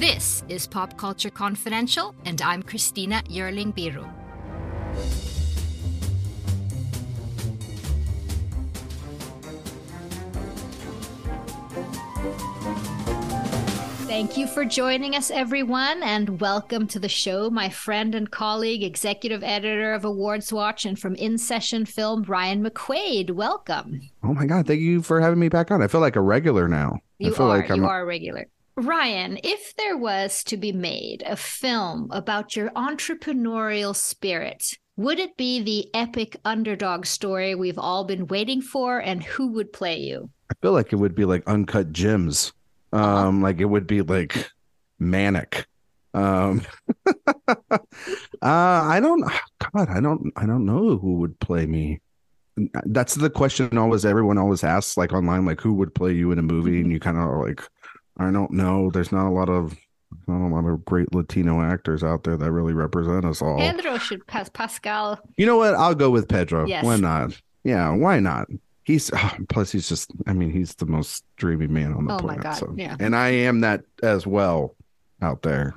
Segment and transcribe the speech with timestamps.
[0.00, 4.10] This is Pop Culture Confidential, and I'm Christina Yerling Biru.
[14.06, 17.50] Thank you for joining us, everyone, and welcome to the show.
[17.50, 22.64] My friend and colleague, executive editor of Awards Watch and from In Session Film, Ryan
[22.64, 23.32] McQuade.
[23.32, 24.00] Welcome.
[24.22, 24.66] Oh my God.
[24.66, 25.82] Thank you for having me back on.
[25.82, 27.00] I feel like a regular now.
[27.18, 27.58] You I feel are.
[27.58, 28.46] like I'm you are a regular.
[28.80, 35.36] Ryan, if there was to be made a film about your entrepreneurial spirit, would it
[35.36, 38.98] be the epic underdog story we've all been waiting for?
[38.98, 40.30] And who would play you?
[40.50, 42.54] I feel like it would be like uncut gems.
[42.90, 43.28] Uh-huh.
[43.28, 44.50] Um, like it would be like
[44.98, 45.66] manic.
[46.14, 46.62] Um
[47.06, 47.66] uh
[48.42, 49.20] I don't
[49.74, 52.00] God, I don't I don't know who would play me.
[52.86, 56.38] That's the question always everyone always asks like online, like who would play you in
[56.38, 56.72] a movie?
[56.72, 56.80] Mm-hmm.
[56.84, 57.62] And you kind of like,
[58.20, 58.90] I don't know.
[58.90, 59.74] There's not a lot of
[60.26, 63.58] not a lot of great Latino actors out there that really represent us all.
[63.58, 65.18] Pedro should pass Pascal.
[65.36, 65.74] You know what?
[65.74, 66.66] I'll go with Pedro.
[66.66, 66.84] Yes.
[66.84, 67.40] Why not?
[67.64, 68.48] Yeah, why not?
[68.84, 69.10] He's
[69.48, 72.42] plus he's just I mean, he's the most dreamy man on the Oh my planet.
[72.42, 72.74] God, so.
[72.76, 72.96] yeah.
[73.00, 74.76] And I am that as well
[75.22, 75.74] out there.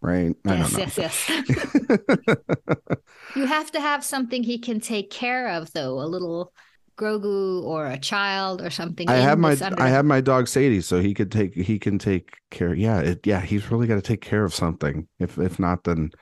[0.00, 0.34] Right?
[0.44, 1.28] Yes, yes, yes.
[3.36, 6.00] you have to have something he can take care of, though.
[6.00, 6.52] A little
[6.96, 9.08] Grogu or a child or something.
[9.08, 11.98] I have my under- I have my dog Sadie, so he could take he can
[11.98, 12.74] take care.
[12.74, 15.06] Yeah, it, yeah, he's really got to take care of something.
[15.18, 16.12] If if not, then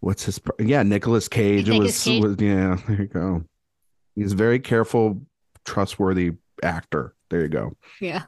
[0.00, 0.40] what's his?
[0.58, 1.68] Yeah, Nicolas Cage.
[1.68, 2.22] It was, Cage.
[2.22, 2.76] was yeah.
[2.86, 3.44] There you go.
[4.14, 5.22] He's a very careful,
[5.64, 7.14] trustworthy actor.
[7.30, 7.76] There you go.
[8.00, 8.24] Yeah.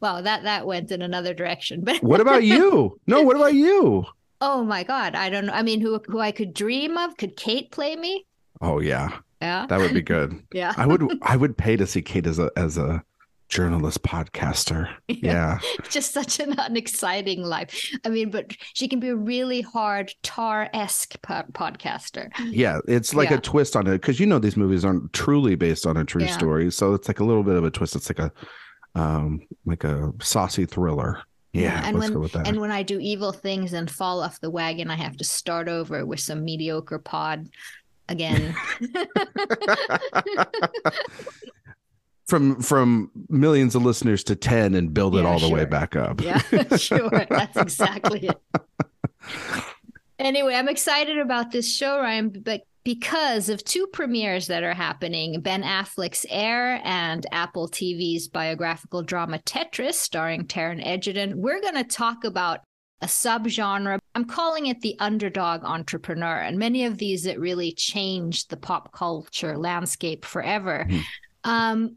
[0.00, 1.82] Wow, that that went in another direction.
[1.84, 2.98] But What about you?
[3.06, 4.04] No, what about you?
[4.40, 5.52] oh my God, I don't know.
[5.52, 7.16] I mean, who who I could dream of?
[7.16, 8.26] Could Cate play me?
[8.60, 9.66] Oh yeah, Yeah.
[9.66, 10.42] that would be good.
[10.52, 10.74] yeah.
[10.76, 13.02] I would I would pay to see Cate as a as a
[13.48, 14.88] journalist podcaster.
[15.08, 15.58] Yeah.
[15.88, 17.90] Just such an unexciting life.
[18.04, 22.30] I mean, but she can be a really hard Tár esque po- podcaster.
[22.38, 23.36] Yeah, it's like Yeah.
[23.36, 26.22] a twist on it because you know these movies aren't truly based on a true
[26.22, 26.36] Yeah.
[26.36, 27.96] story, so it's like a little bit of a twist.
[27.96, 28.32] It's like a
[28.94, 31.22] um like a saucy thriller.
[31.52, 32.46] Yeah, and let's when go with that.
[32.46, 35.68] and when I do evil things and fall off the wagon, I have to start
[35.68, 37.48] over with some mediocre pod
[38.10, 38.54] again.
[42.26, 45.96] from from millions of listeners to ten and build it Yeah, all the way back
[45.96, 46.20] up.
[46.20, 46.40] yeah,
[46.76, 47.10] sure.
[47.30, 48.40] That's exactly it.
[50.18, 55.40] Anyway, I'm excited about this show, Ryan, but because of two premieres that are happening
[55.40, 61.84] Ben Affleck's Air and Apple TV's biographical drama Tetris, starring Taron Egerton, we're going to
[61.84, 62.60] talk about
[63.02, 63.98] a subgenre.
[64.14, 66.36] I'm calling it the underdog entrepreneur.
[66.36, 70.86] And many of these that really changed the pop culture landscape forever.
[70.88, 71.02] Mhm.
[71.44, 71.96] Um,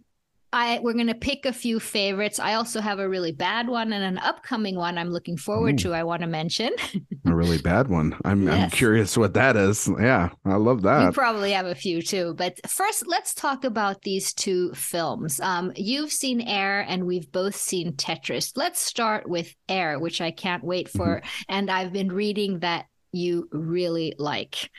[0.53, 2.39] I we're gonna pick a few favorites.
[2.39, 5.83] I also have a really bad one and an upcoming one I'm looking forward Ooh.
[5.89, 5.93] to.
[5.93, 6.69] I want to mention.
[7.25, 8.15] a really bad one.
[8.23, 9.89] I'm I'm curious what that is.
[9.99, 11.05] Yeah, I love that.
[11.05, 15.39] you probably have a few too, but first, let's talk about these two films.
[15.39, 18.53] Um, you've seen Air, and we've both seen Tetris.
[18.55, 21.27] Let's start with Air, which I can't wait for, Mm-hmm.
[21.49, 24.69] and I've been reading that you really like.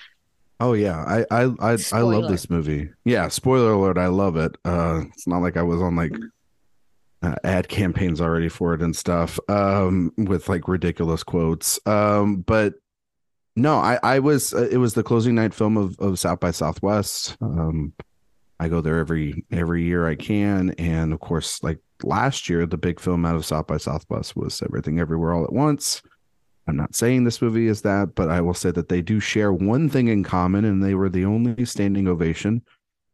[0.61, 2.91] Oh yeah, I I I, I love this movie.
[3.05, 4.57] Yeah, spoiler alert, I love it.
[4.65, 6.13] Uh it's not like I was on like
[7.23, 11.85] uh, ad campaigns already for it and stuff um with like ridiculous quotes.
[11.87, 12.75] Um but
[13.57, 16.51] no, I I was uh, it was the closing night film of of South by
[16.51, 17.37] Southwest.
[17.41, 17.93] Um
[18.61, 22.79] I go there every every year I can and of course like last year the
[22.79, 26.03] big film out of South by Southwest was Everything Everywhere All at Once.
[26.67, 29.53] I'm not saying this movie is that, but I will say that they do share
[29.53, 32.63] one thing in common, and they were the only standing ovation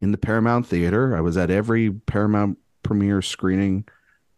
[0.01, 1.15] in the Paramount Theater.
[1.15, 3.85] I was at every Paramount premiere screening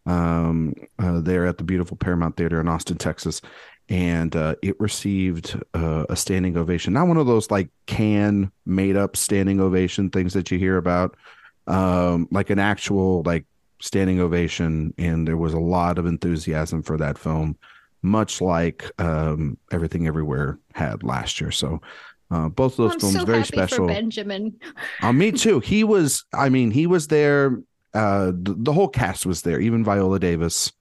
[0.06, 3.42] um, uh, there at the beautiful Paramount Theater in Austin, Texas,
[3.88, 6.94] and uh, it received uh, a standing ovation.
[6.94, 11.16] Not one of those like can made up standing ovation things that you hear about,
[11.68, 13.46] um, like an actual like
[13.80, 17.58] standing ovation, and there was a lot of enthusiasm for that film
[18.04, 21.50] much like um, everything everywhere had last year.
[21.50, 21.82] So
[22.30, 23.78] uh, both of those I'm films so very special.
[23.78, 24.60] for Benjamin.
[25.02, 25.60] Uh, me too.
[25.60, 26.26] He was.
[26.34, 27.62] I mean, he was there.
[27.94, 30.72] Uh, the, the whole cast was there, even Viola Davis,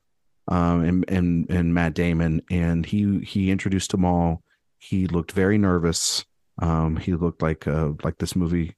[0.49, 4.43] um, and and and Matt Damon, and he he introduced them all.
[4.79, 6.25] He looked very nervous.
[6.59, 8.75] Um, he looked like uh like this movie.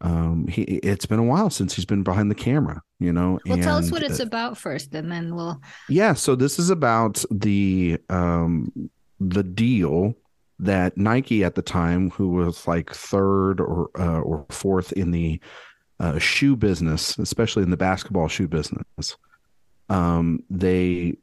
[0.00, 3.40] Um, he it's been a while since he's been behind the camera, you know.
[3.46, 5.60] Well, tell us what it's uh, about first, and then we'll.
[5.88, 10.14] yeah, so this is about the um the deal
[10.60, 15.40] that Nike at the time, who was like third or uh, or fourth in the
[16.00, 19.16] uh, shoe business, especially in the basketball shoe business,
[19.88, 21.16] um, they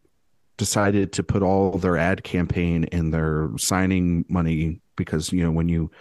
[0.57, 5.67] decided to put all their ad campaign and their signing money because you know when
[5.67, 5.91] you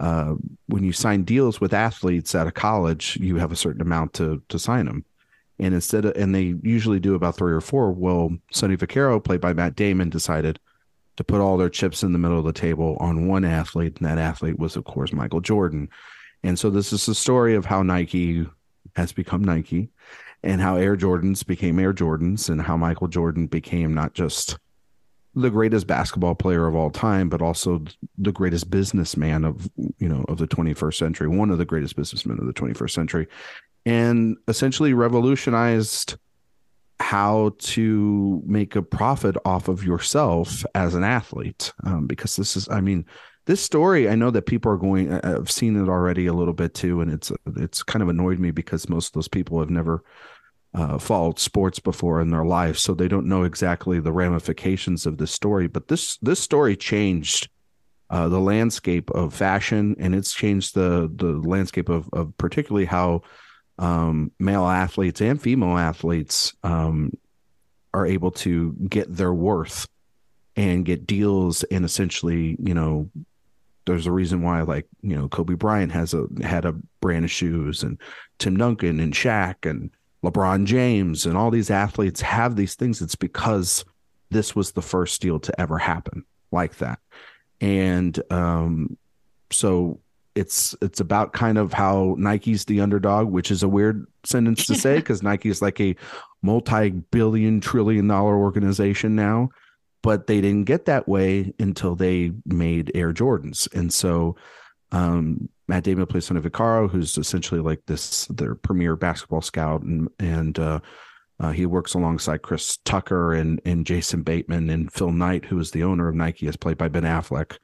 [0.00, 0.34] uh,
[0.66, 4.42] when you sign deals with athletes out of college, you have a certain amount to
[4.48, 5.04] to sign them.
[5.58, 7.90] And instead of, and they usually do about three or four.
[7.90, 10.58] Well, Sonny Vaccaro, played by Matt Damon, decided
[11.16, 14.06] to put all their chips in the middle of the table on one athlete, and
[14.06, 15.88] that athlete was, of course, Michael Jordan.
[16.42, 18.46] And so this is the story of how Nike
[18.96, 19.88] has become Nike
[20.42, 24.58] and how Air Jordans became Air Jordans and how Michael Jordan became not just
[25.36, 27.84] the greatest basketball player of all time, but also
[28.16, 32.38] the greatest businessman of you know of the 21st century, one of the greatest businessmen
[32.40, 33.26] of the 21st century,
[33.84, 36.16] and essentially revolutionized
[36.98, 41.72] how to make a profit off of yourself as an athlete.
[41.84, 43.04] Um, because this is, I mean,
[43.44, 45.12] this story, I know that people are going.
[45.12, 48.50] I've seen it already a little bit too, and it's it's kind of annoyed me
[48.50, 50.02] because most of those people have never
[50.76, 55.16] uh, followed sports before in their life, so they don't know exactly the ramifications of
[55.16, 55.66] this story.
[55.68, 57.48] But this this story changed
[58.10, 63.22] uh, the landscape of fashion, and it's changed the the landscape of, of particularly how
[63.78, 67.10] um, male athletes and female athletes um,
[67.94, 69.88] are able to get their worth
[70.56, 73.08] and get deals, and essentially, you know,
[73.86, 77.30] there's a reason why, like you know, Kobe Bryant has a had a brand of
[77.30, 77.98] shoes, and
[78.38, 79.90] Tim Duncan and Shaq and
[80.26, 83.00] LeBron James and all these athletes have these things.
[83.00, 83.84] It's because
[84.30, 86.98] this was the first deal to ever happen like that.
[87.60, 88.98] And um,
[89.50, 90.00] so
[90.34, 94.74] it's it's about kind of how Nike's the underdog, which is a weird sentence to
[94.74, 95.96] say because Nike is like a
[96.42, 99.50] multi-billion trillion dollar organization now,
[100.02, 103.72] but they didn't get that way until they made Air Jordans.
[103.74, 104.36] And so
[104.92, 110.08] um, Matt Damon plays Sonny Vaccaro, who's essentially like this their premier basketball scout, and
[110.18, 110.80] and uh,
[111.40, 115.70] uh, he works alongside Chris Tucker and and Jason Bateman and Phil Knight, who is
[115.70, 117.58] the owner of Nike, is played by Ben Affleck,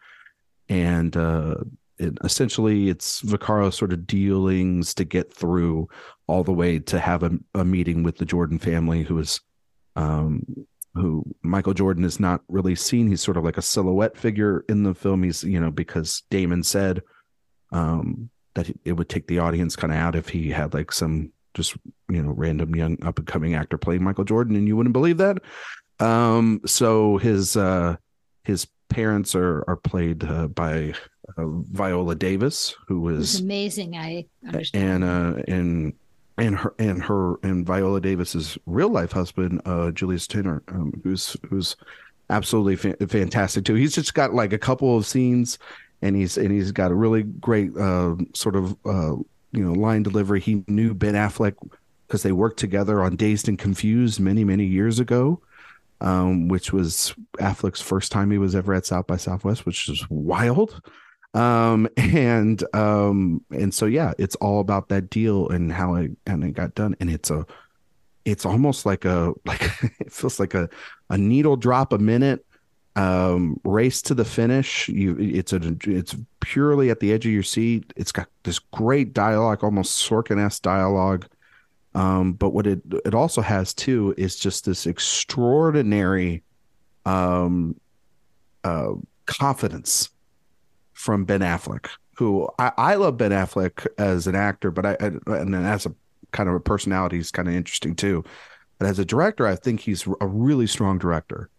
[0.68, 1.56] and uh,
[1.98, 5.88] it, essentially it's Vaccaro sort of dealings to get through
[6.26, 9.40] all the way to have a, a meeting with the Jordan family, who is
[9.94, 10.44] um,
[10.94, 13.08] who Michael Jordan is not really seen.
[13.08, 15.22] He's sort of like a silhouette figure in the film.
[15.22, 17.02] He's, you know, because Damon said
[17.72, 21.32] um, that it would take the audience kind of out if he had like some
[21.54, 21.76] just
[22.08, 25.18] you know random young up and coming actor playing Michael Jordan, and you wouldn't believe
[25.18, 25.38] that.
[26.00, 27.96] Um, so his uh,
[28.44, 30.94] his parents are are played uh, by
[31.36, 33.96] uh, Viola Davis, who is amazing.
[33.96, 35.04] I understand.
[35.04, 35.92] And uh, and
[36.38, 41.36] and her and her and Viola Davis's real life husband, uh, Julius Tennon, um, who's
[41.48, 41.76] who's
[42.30, 43.74] absolutely fa- fantastic too.
[43.74, 45.58] He's just got like a couple of scenes
[46.02, 49.14] and he's and he's got a really great uh, sort of uh,
[49.52, 50.40] you know line delivery.
[50.40, 51.54] He knew Ben Affleck
[52.06, 55.40] because they worked together on Dazed and Confused many many years ago,
[56.00, 60.04] um, which was Affleck's first time he was ever at South by Southwest, which is
[60.10, 60.82] wild.
[61.34, 66.44] Um, and um, and so yeah, it's all about that deal and how it and
[66.44, 67.46] it got done, and it's a
[68.24, 69.62] it's almost like a like
[70.00, 70.68] it feels like a
[71.10, 72.44] a needle drop a minute
[72.96, 74.88] um, race to the finish.
[74.88, 77.92] You, it's a, it's purely at the edge of your seat.
[77.96, 81.26] It's got this great dialogue, almost Sorkin-esque dialogue.
[81.94, 86.42] Um, but what it it also has too is just this extraordinary,
[87.04, 87.78] um,
[88.64, 88.92] uh,
[89.26, 90.10] confidence
[90.94, 95.36] from Ben Affleck, who I, I love Ben Affleck as an actor, but I, I
[95.36, 95.94] and as a
[96.32, 98.24] kind of a personality, he's kind of interesting too.
[98.78, 101.50] But as a director, I think he's a really strong director.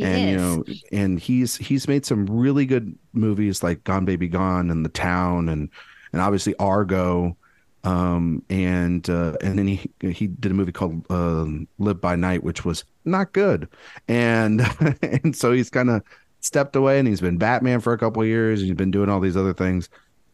[0.00, 0.30] He and is.
[0.30, 4.84] you know and he's he's made some really good movies like gone baby gone and
[4.84, 5.68] the town and
[6.12, 7.36] and obviously argo
[7.84, 11.46] um and uh and then he he did a movie called uh,
[11.78, 13.68] live by night which was not good
[14.08, 14.60] and
[15.02, 16.02] and so he's kind of
[16.40, 19.08] stepped away and he's been batman for a couple of years and he's been doing
[19.08, 19.88] all these other things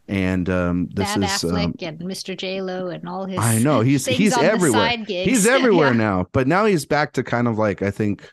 [0.09, 2.35] and um this Bad is Affleck um, and Mr.
[2.37, 3.37] J Lo and all his.
[3.39, 4.95] I know he's he's everywhere.
[5.05, 5.97] He's everywhere Yeah.
[5.97, 8.31] now, but now he's back to kind of like I think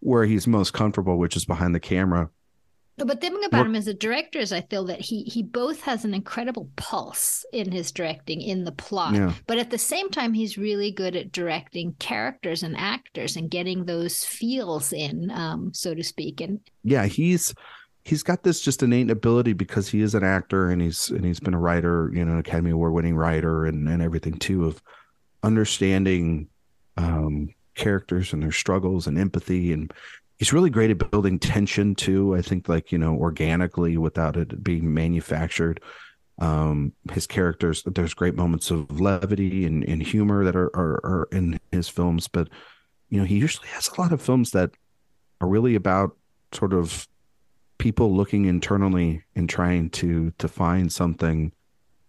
[0.00, 2.30] where he's most comfortable, which is behind the camera.
[2.96, 5.42] But the thing about Look- him as a director is I feel that he he
[5.42, 9.14] both has an incredible pulse in his directing in the plot.
[9.14, 9.32] Yeah.
[9.46, 13.86] But at the same time he's really good at directing characters and actors and getting
[13.86, 16.42] those feels in, um, so to speak.
[16.42, 17.54] And Yeah, he's
[18.04, 21.40] he's got this just innate ability because he is an actor and he's and he's
[21.40, 24.82] been a writer, you know, an Academy Award winning writer and and everything too of
[25.42, 26.48] understanding
[26.98, 27.48] um
[27.80, 29.92] characters and their struggles and empathy and
[30.38, 32.34] he's really great at building tension too.
[32.34, 35.80] I think like, you know, organically without it being manufactured.
[36.38, 41.28] Um his characters there's great moments of levity and, and humor that are, are are
[41.32, 42.48] in his films, but
[43.10, 44.70] you know, he usually has a lot of films that
[45.40, 46.16] are really about
[46.52, 47.08] sort of
[47.78, 51.52] people looking internally and trying to to find something,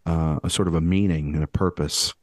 [0.06, 2.14] uh, a sort of a meaning and a purpose.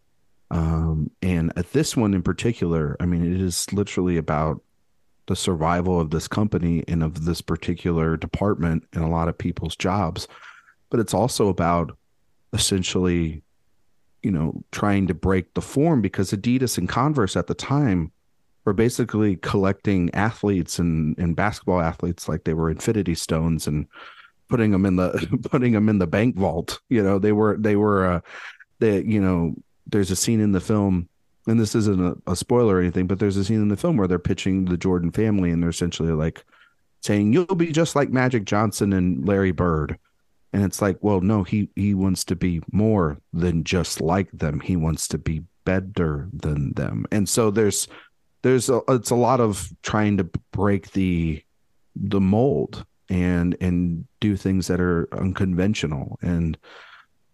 [0.50, 4.62] Um, and at this one in particular, I mean, it is literally about
[5.26, 9.76] the survival of this company and of this particular department and a lot of people's
[9.76, 10.26] jobs.
[10.90, 11.96] But it's also about
[12.54, 13.42] essentially,
[14.22, 18.10] you know, trying to break the form because Adidas and Converse at the time
[18.64, 23.86] were basically collecting athletes and, and basketball athletes like they were infinity stones and
[24.48, 26.80] putting them in the putting them in the bank vault.
[26.88, 28.20] You know, they were they were uh
[28.78, 29.54] they you know,
[29.88, 31.09] there's a scene in the film
[31.49, 33.97] and this isn't a, a, spoiler or anything, but there's a scene in the film
[33.97, 36.45] where they're pitching the Jordan family and they're essentially like
[37.00, 39.99] saying, You'll be just like Magic Johnson and Larry Bird.
[40.52, 44.61] And it's like, well, no, he he wants to be more than just like them.
[44.61, 47.07] He wants to be better than them.
[47.11, 47.88] And so there's
[48.42, 51.42] there's a, it's a lot of trying to break the
[51.97, 56.18] the mold and and do things that are unconventional.
[56.23, 56.57] And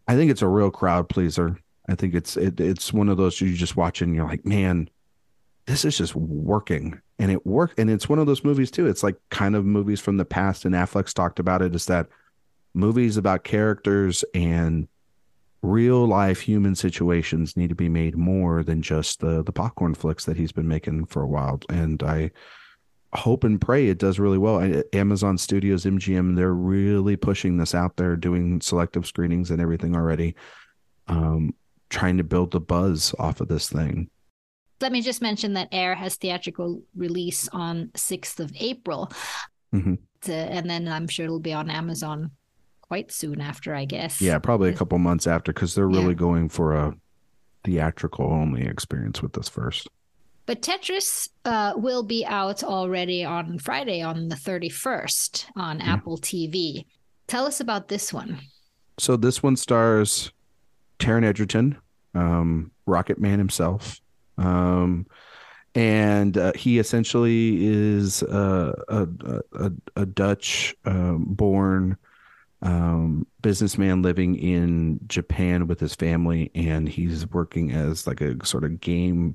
[0.08, 1.58] I think it's a real crowd pleaser.
[1.88, 4.88] I think it's it, it's one of those you just watch and you're like, man,
[5.66, 7.78] this is just working, and it worked.
[7.78, 8.86] And it's one of those movies too.
[8.86, 11.74] It's like kind of movies from the past, and Affleck's talked about it.
[11.74, 12.08] Is that
[12.74, 14.88] movies about characters and
[15.62, 20.26] real life human situations need to be made more than just the the popcorn flicks
[20.26, 21.60] that he's been making for a while.
[21.70, 22.30] And I
[23.14, 24.82] hope and pray it does really well.
[24.92, 30.34] Amazon Studios, MGM, they're really pushing this out there, doing selective screenings and everything already.
[31.06, 31.54] Um,
[31.94, 34.10] trying to build the buzz off of this thing.
[34.80, 39.10] Let me just mention that Air has theatrical release on 6th of April.
[39.72, 40.30] Mm-hmm.
[40.30, 42.30] and then I'm sure it'll be on Amazon
[42.80, 44.20] quite soon after, I guess.
[44.20, 46.14] Yeah, probably a couple months after because they're really yeah.
[46.14, 46.94] going for a
[47.64, 49.88] theatrical only experience with this first.
[50.46, 55.88] But Tetris uh, will be out already on Friday on the 31st on mm-hmm.
[55.88, 56.84] Apple TV.
[57.26, 58.38] Tell us about this one.
[58.98, 60.32] So this one stars
[60.98, 61.76] Taron Egerton,
[62.14, 64.00] um, Rocket Man himself.
[64.38, 65.06] Um,
[65.74, 69.08] and uh, he essentially is uh, a,
[69.52, 71.96] a, a, Dutch um, born
[72.62, 78.64] um, businessman living in Japan with his family, and he's working as like a sort
[78.64, 79.34] of game,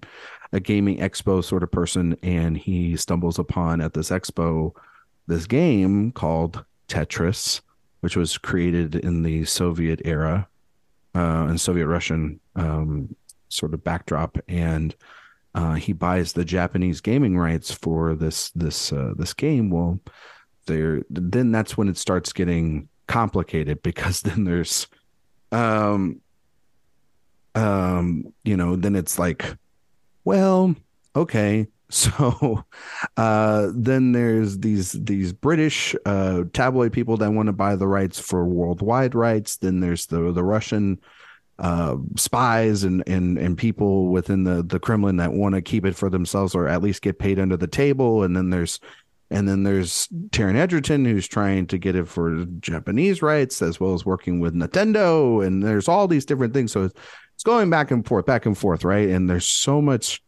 [0.54, 2.18] a gaming expo sort of person.
[2.24, 4.74] And he stumbles upon at this expo
[5.28, 7.62] this game called Tetris,
[8.00, 10.49] which was created in the Soviet era
[11.16, 13.16] uh, and Soviet Russian um,
[13.50, 14.96] sort of backdrop, and
[15.56, 19.70] uh, he buys the Japanese gaming rights for this this uh, this game.
[19.70, 20.00] Well,
[20.66, 24.88] there then that's when it starts getting complicated because then there's
[25.52, 26.22] um
[27.56, 29.58] um you know then it's like
[30.24, 30.76] well
[31.16, 32.64] okay so
[33.18, 38.20] uh, then there's these these British uh, tabloid people that want to buy the rights
[38.20, 39.58] for worldwide rights.
[39.58, 41.00] Then there's the the Russian
[41.58, 45.96] uh, spies and and and people within the the Kremlin that want to keep it
[45.96, 48.24] for themselves or at least get paid under the table.
[48.24, 48.80] And then there's
[49.32, 53.94] and then there's Taron Egerton who's trying to get it for Japanese rights as well
[53.94, 55.46] as working with Nintendo.
[55.46, 56.72] And there's all these different things.
[56.72, 59.10] So it's going back and forth, back and forth, right?
[59.10, 60.22] And there's so much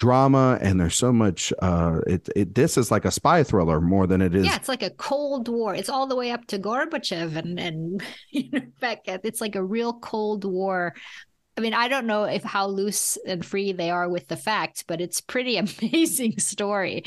[0.00, 4.06] drama and there's so much uh it, it this is like a spy thriller more
[4.06, 5.74] than it is yeah it's like a cold war.
[5.74, 9.54] It's all the way up to gorbachev and and you know back at, it's like
[9.54, 10.94] a real cold war.
[11.56, 14.82] I mean i don't know if how loose and free they are with the facts
[14.82, 17.04] but it's pretty amazing story.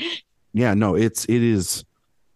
[0.52, 1.84] Yeah no it's it is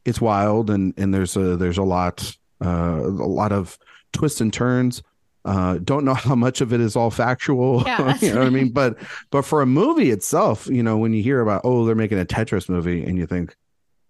[0.04, 3.78] it's wild and and there's a there's a lot uh a lot of
[4.12, 5.02] twists and turns
[5.48, 7.82] uh, don't know how much of it is all factual.
[7.88, 8.70] Yeah, you know what I mean?
[8.70, 8.98] But
[9.30, 12.26] but for a movie itself, you know, when you hear about oh they're making a
[12.26, 13.56] Tetris movie and you think,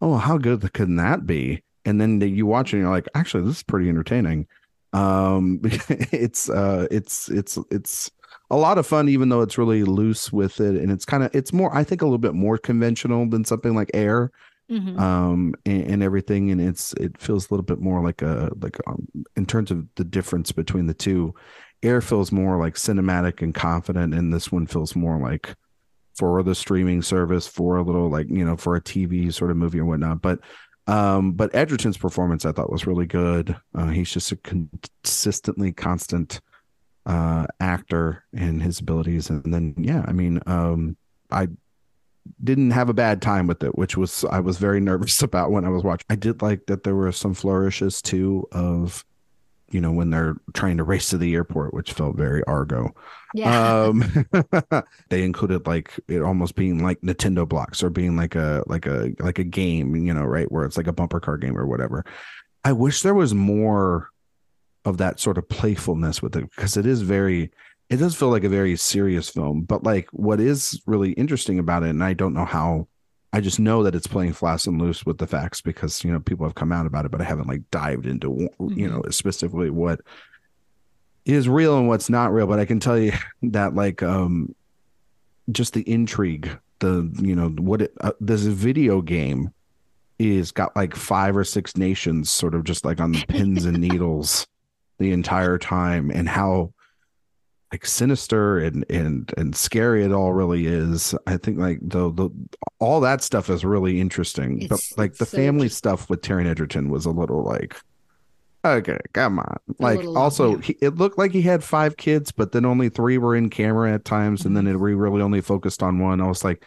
[0.01, 1.63] oh how good can that be?
[1.85, 4.49] And then you watch it and you're like, actually this is pretty entertaining.
[4.93, 8.11] Um, it's uh, it's it's it's
[8.51, 11.35] a lot of fun, even though it's really loose with it, and it's kind of
[11.35, 14.33] it's more I think a little bit more conventional than something like Air
[14.71, 14.99] mm-hmm.
[14.99, 16.51] um, and, and, everything.
[16.51, 19.07] And it's it feels a little bit more like a like um,
[19.37, 21.35] in terms of the difference between the two.
[21.83, 25.55] Air feels more like cinematic and confident, and this one feels more like
[26.17, 29.57] for the streaming service, for a little like you know for a TV sort of
[29.57, 30.21] movie or whatnot.
[30.21, 30.41] But
[30.89, 33.55] um, but Egerton's performance I thought was really good.
[33.75, 36.41] Uh, he's just a consistently constant
[37.07, 40.97] uh, actor and his abilities, and then yeah, I mean, um,
[41.31, 41.49] I
[42.43, 45.65] didn't have a bad time with it, which was I was very nervous about when
[45.65, 46.07] I was watching.
[46.11, 49.05] I did like that there were some flourishes too of
[49.71, 52.91] you know when they're trying to race to the airport which felt very argo
[53.35, 53.83] Yeah.
[53.85, 54.03] um
[55.11, 59.13] they included like it almost being like nintendo blocks or being like a like a
[59.19, 62.07] like a game you know right where it's like a bumper car game or whatever
[62.65, 64.09] i wish there was more
[64.87, 67.51] of that sort of playfulness with it because it is very
[67.91, 71.83] it does feel like a very serious film but like what is really interesting about
[71.83, 72.87] it and i don't know how
[73.33, 76.21] i just know that it's playing fast and loose with the facts because you know
[76.21, 79.71] people have come out about it but i haven't like dived into you know specifically
[79.71, 80.01] what
[81.25, 84.55] is real and what's not real but i can tell you that like um
[85.51, 89.53] just the intrigue the you know what it uh, this video game
[90.19, 93.79] is got like five or six nations sort of just like on the pins and
[93.81, 94.47] needles
[94.99, 96.73] the entire time and how
[97.73, 101.15] like sinister and and and scary it all really is.
[101.27, 102.31] I think like the the
[102.79, 106.47] all that stuff is really interesting It's- but like the so family stuff with Taron
[106.47, 107.77] Egerton was a little like
[108.65, 109.57] okay come on.
[109.79, 113.37] Like also he, it looked like he had five kids but then only three were
[113.37, 114.75] in camera at times and then Mm-hmm.
[114.75, 116.21] it we really only focused on one.
[116.21, 116.65] I was like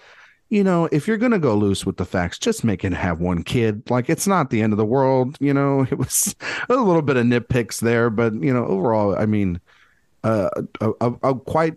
[0.49, 3.43] you know if you're gonna go loose with the facts just make it have one
[3.43, 3.89] kid.
[3.89, 5.81] Like it's not the end of the world you know?
[5.91, 6.35] It was
[6.69, 9.59] a little bit of nitpicks there but you know overall i mean
[10.23, 10.49] a,
[10.81, 11.75] a, a quite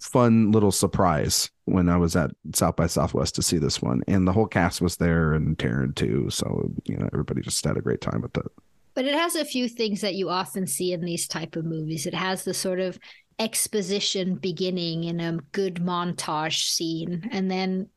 [0.00, 4.26] fun little surprise when I was at South by Southwest to see this one, and
[4.26, 6.30] the whole cast was there and Taron too.
[6.30, 8.46] So you know everybody just had a great time with it.
[8.94, 12.06] But it has a few things that you often see in these type of movies.
[12.06, 12.98] It has the sort of
[13.38, 17.88] exposition beginning in a good montage scene, and then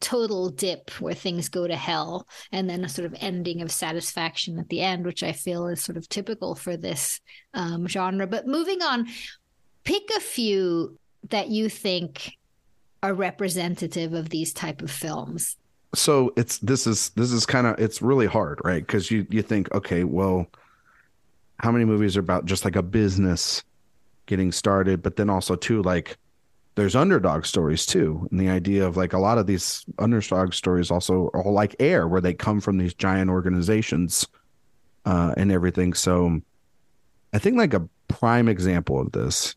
[0.00, 4.58] total dip where things go to hell, and then a sort of ending of satisfaction
[4.58, 7.20] at the end, which I feel is sort of typical for this
[7.54, 8.26] um, genre.
[8.26, 9.08] But moving on,
[9.84, 10.98] pick a few
[11.30, 12.36] that you think
[13.02, 15.56] are representative of these type of films.
[15.94, 18.86] So it's this is this is kind of it's really hard, right?
[18.86, 20.46] Because you you think okay, well,
[21.58, 23.64] how many movies are about just like a business
[24.26, 26.16] getting started, but then also too like
[26.80, 30.90] there's underdog stories too, and the idea of like a lot of these underdog stories
[30.90, 34.26] also are like air, where they come from these giant organizations
[35.04, 35.92] uh, and everything.
[35.92, 36.40] So
[37.34, 39.56] I think like a prime example of this,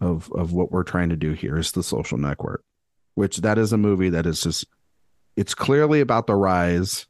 [0.00, 2.64] of of what we're trying to do here, is the Social Network,
[3.14, 4.66] which that is a movie that is just
[5.36, 7.06] it's clearly about the rise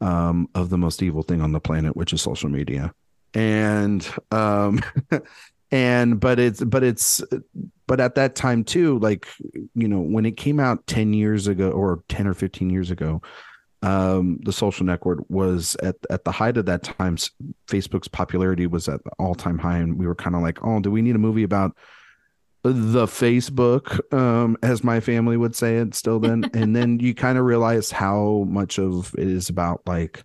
[0.00, 2.94] um, of the most evil thing on the planet, which is social media,
[3.34, 4.80] and um,
[5.72, 7.22] and but it's but it's
[7.86, 9.26] but at that time too, like
[9.74, 13.22] you know when it came out ten years ago or ten or fifteen years ago,
[13.82, 17.16] um, the social network was at at the height of that time.
[17.66, 20.90] Facebook's popularity was at all time high, and we were kind of like, oh, do
[20.90, 21.76] we need a movie about
[22.62, 26.48] the Facebook, um, as my family would say it still then.
[26.54, 30.22] and then you kind of realize how much of it is about like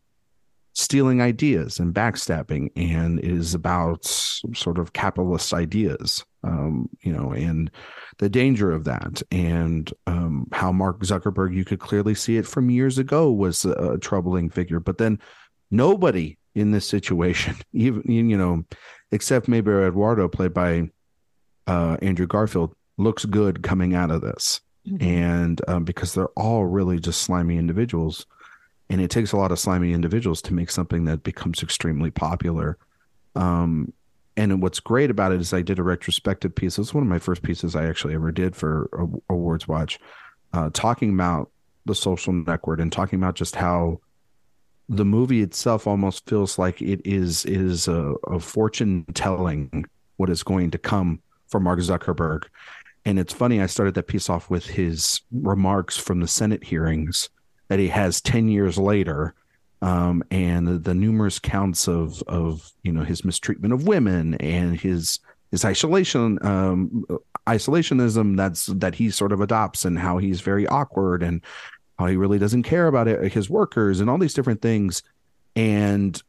[0.77, 7.71] stealing ideas and backstabbing, and is about sort of capitalist ideas, um, you know, and
[8.19, 12.69] the danger of that, and um, how Mark Zuckerberg, you could clearly see it from
[12.69, 14.79] years ago, was a, a troubling figure.
[14.79, 15.17] But then
[15.71, 18.63] nobody in this situation, even you know,
[19.11, 20.91] except maybe Eduardo, played by
[21.65, 24.61] uh, Andrew Garfield looks good coming out of this,
[24.99, 28.27] and um, because they're all really just slimy individuals,
[28.89, 32.77] and it takes a lot of slimy individuals to make something that becomes extremely popular.
[33.35, 33.93] Um,
[34.35, 36.77] and what's great about it is I did a retrospective piece.
[36.77, 38.89] It's one of my first pieces I actually ever did for
[39.29, 39.99] Awards Watch,
[40.53, 41.49] uh, talking about
[41.85, 43.99] the social network and talking about just how
[44.89, 49.85] the movie itself almost feels like it is is a, a fortune telling
[50.17, 52.43] what is going to come for Mark Zuckerberg.
[53.05, 57.29] And it's funny, I started that piece off with his remarks from the Senate hearings
[57.67, 59.33] that he has 10 years later.
[59.81, 64.79] Um, and the, the numerous counts of, of, you know, his mistreatment of women and
[64.79, 65.19] his,
[65.51, 67.05] his isolation, um,
[67.45, 71.41] isolationism that's, that he sort of adopts and how he's very awkward and
[71.99, 75.03] how he really doesn't care about it, his workers and all these different things.
[75.55, 76.21] And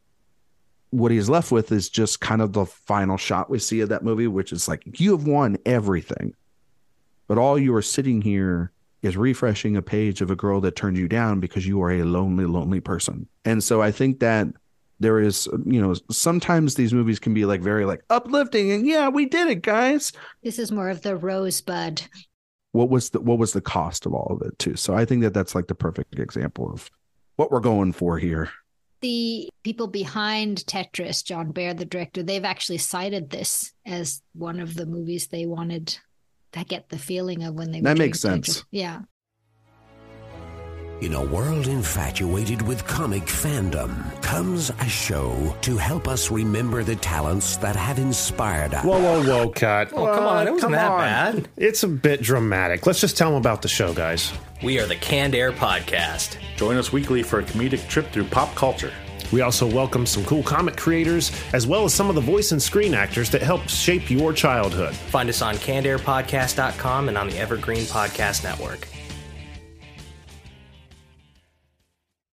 [0.91, 4.03] what he's left with is just kind of the final shot we see of that
[4.03, 6.35] movie, which is like, you have won everything.
[7.27, 8.71] But all you are sitting here
[9.01, 12.03] is refreshing a page of a girl that turned you down because you are a
[12.03, 13.27] lonely, lonely person.
[13.45, 14.47] And so I think that
[14.99, 19.07] there is, you know, sometimes these movies can be like very like uplifting and yeah,
[19.07, 20.11] we did it, guys.
[20.43, 22.01] This is more of the rosebud.
[22.73, 24.75] What was the what was the cost of all of it too?
[24.75, 26.91] So I think that that's like the perfect example of
[27.37, 28.49] what we're going for here.
[29.01, 34.75] The people behind Tetris, Jon Baird, the director, they've actually cited this as one of
[34.75, 35.97] the movies they wanted
[36.53, 38.21] to get the feeling of when they were That makes Tetris.
[38.45, 38.65] sense.
[38.71, 39.01] Yeah.
[41.01, 46.97] In a world infatuated with comic fandom comes a show to help us remember the
[46.97, 48.83] talents that have inspired us.
[48.83, 49.93] Whoa, whoa, whoa, cut.
[49.93, 50.47] Oh, come on.
[50.47, 50.99] It wasn't Come that on.
[50.99, 51.49] bad.
[51.55, 52.85] It's a bit dramatic.
[52.85, 54.33] Let's just tell them about the show, guys.
[54.61, 56.35] We are the Canned Air Podcast.
[56.57, 58.91] Join us weekly for a comedic trip through pop culture.
[59.31, 62.61] We also welcome some cool comic creators, as well as some of the voice and
[62.61, 64.95] screen actors that helped shape your childhood.
[64.95, 68.87] Find us on cannedairpodcast.com and on the Evergreen Podcast Network.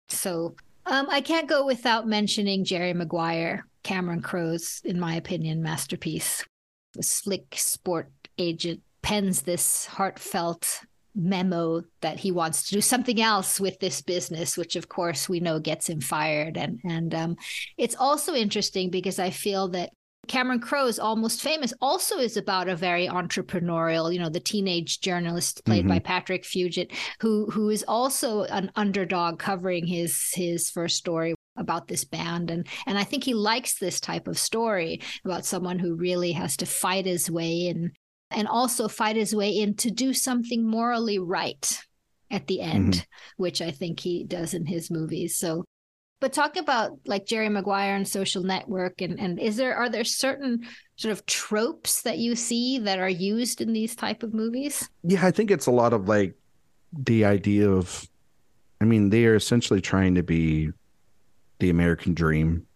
[0.08, 0.56] So
[0.86, 6.44] um, I can't go without mentioning Jerry Maguire, Cameron Crowe's, in my opinion, masterpiece.
[6.94, 10.80] The slick sport agent pens this heartfelt
[11.16, 15.40] memo that he wants to do something else with this business, which of course we
[15.40, 16.56] know gets him fired.
[16.56, 17.36] And and um,
[17.78, 19.90] it's also interesting because I feel that
[20.28, 25.64] Cameron Crowe's Almost Famous also is about a very entrepreneurial, you know, the teenage journalist
[25.64, 31.34] played by Patrick Fugit, who who is also an underdog covering his his first story
[31.56, 35.78] about this band and and I think he likes this type of story about someone
[35.78, 37.92] who really has to fight his way in
[38.30, 41.80] and also fight his way in to do something morally right
[42.30, 42.76] at the mm-hmm.
[42.76, 45.36] end, which I think he does in his movies.
[45.36, 45.64] So
[46.20, 50.04] but talk about like Jerry Maguire and Social Network, and and is there are there
[50.04, 54.88] certain sort of tropes that you see that are used in these type of movies?
[55.02, 56.34] Yeah, I think it's a lot of like
[56.92, 58.08] the idea of,
[58.80, 60.70] I mean, they are essentially trying to be
[61.58, 62.66] the American dream,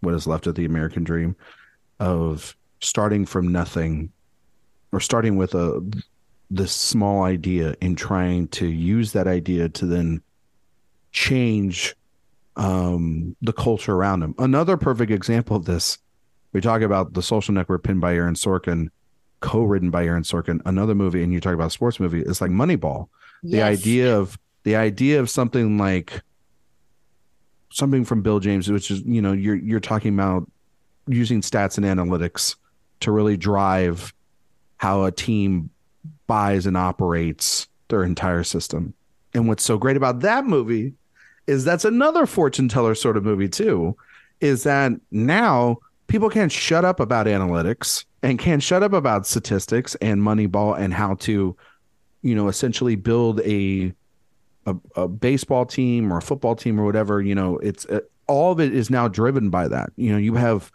[0.00, 1.34] what is left of the American dream,
[1.98, 4.12] of starting from nothing,
[4.94, 5.84] or starting with a
[6.50, 10.22] this small idea and trying to use that idea to then
[11.10, 11.96] change
[12.56, 14.34] um, the culture around them.
[14.38, 15.98] Another perfect example of this,
[16.52, 18.90] we talk about the social network pinned by Aaron Sorkin,
[19.40, 20.60] co-written by Aaron Sorkin.
[20.64, 23.08] Another movie, and you talk about a sports movie, it's like Moneyball.
[23.42, 26.22] The idea of the idea of something like
[27.70, 30.50] something from Bill James, which is you know you're you're talking about
[31.06, 32.56] using stats and analytics
[33.00, 34.14] to really drive
[34.84, 35.70] how a team
[36.26, 38.92] buys and operates their entire system.
[39.32, 40.92] And what's so great about that movie
[41.46, 43.96] is that's another fortune teller sort of movie too
[44.42, 49.94] is that now people can't shut up about analytics and can't shut up about statistics
[50.02, 51.56] and moneyball and how to
[52.20, 53.90] you know essentially build a
[54.66, 57.86] a, a baseball team or a football team or whatever you know it's
[58.26, 60.70] all of it is now driven by that you know you have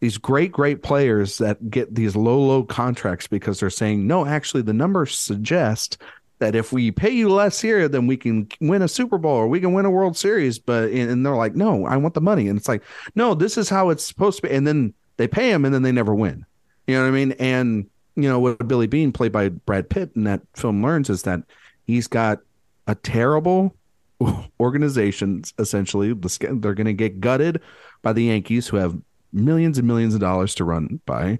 [0.00, 4.62] these great great players that get these low low contracts because they're saying no actually
[4.62, 5.98] the numbers suggest
[6.38, 9.48] that if we pay you less here then we can win a super bowl or
[9.48, 10.58] we can win a world series.
[10.58, 12.48] But and they're like no i want the money.
[12.48, 12.82] And it's like
[13.14, 14.54] no this is how it's supposed to be.
[14.54, 16.44] And then they pay him and then they never win.
[16.86, 17.32] You know what i mean?
[17.32, 21.22] And you know what billy beane played by brad pitt in that film learns is
[21.22, 21.40] that
[21.84, 22.40] he's got
[22.86, 23.74] a terrible
[24.60, 26.12] organization essentially.
[26.12, 27.60] The they're going to get gutted
[28.02, 28.96] by the yankees who have
[29.32, 31.38] millions and millions of dollars to run by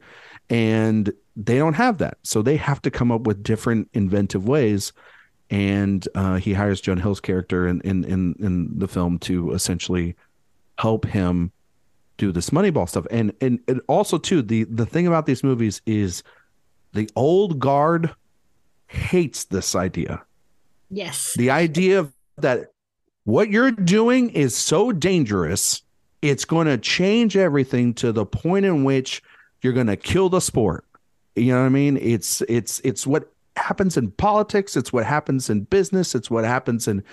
[0.51, 4.93] and they don't have that so they have to come up with different inventive ways
[5.51, 10.15] and uh, he hires Jonah Hill's character in, in in in the film to essentially
[10.79, 11.53] help him
[12.19, 13.07] do this Moneyball stuff.
[13.11, 16.23] And and, and also too the the thing about these movies is
[16.93, 18.15] the old guard
[18.89, 20.23] hates this idea.
[20.91, 21.35] Yes.
[21.37, 22.73] The idea of that
[23.25, 25.83] what you're doing is so dangerous,
[26.23, 29.23] it's going to change everything to the point in which
[29.63, 30.85] you're going to kill the sport.
[31.37, 31.97] You know what I mean?
[31.99, 36.89] It's it's it's what happens in politics, it's what happens in business, it's what happens
[36.89, 37.05] in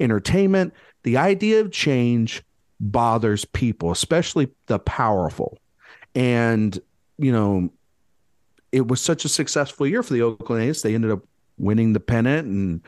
[0.00, 0.72] entertainment.
[1.02, 2.42] The idea of change
[2.80, 5.58] bothers people, especially the powerful.
[6.14, 6.78] And
[7.18, 7.70] you know,
[8.72, 10.82] it was such a successful year for the Oakland A's.
[10.82, 11.22] They ended up
[11.58, 12.82] winning the pennant and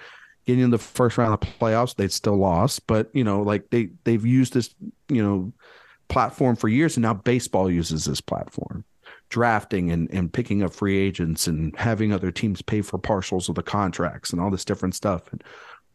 [0.46, 1.94] getting in the first round of playoffs.
[1.94, 4.74] They'd still lost, but you know, like they they've used this,
[5.08, 5.52] you know,
[6.09, 8.85] platform for years, and now baseball uses this platform,
[9.29, 13.55] drafting and and picking up free agents and having other teams pay for partials of
[13.55, 15.42] the contracts and all this different stuff and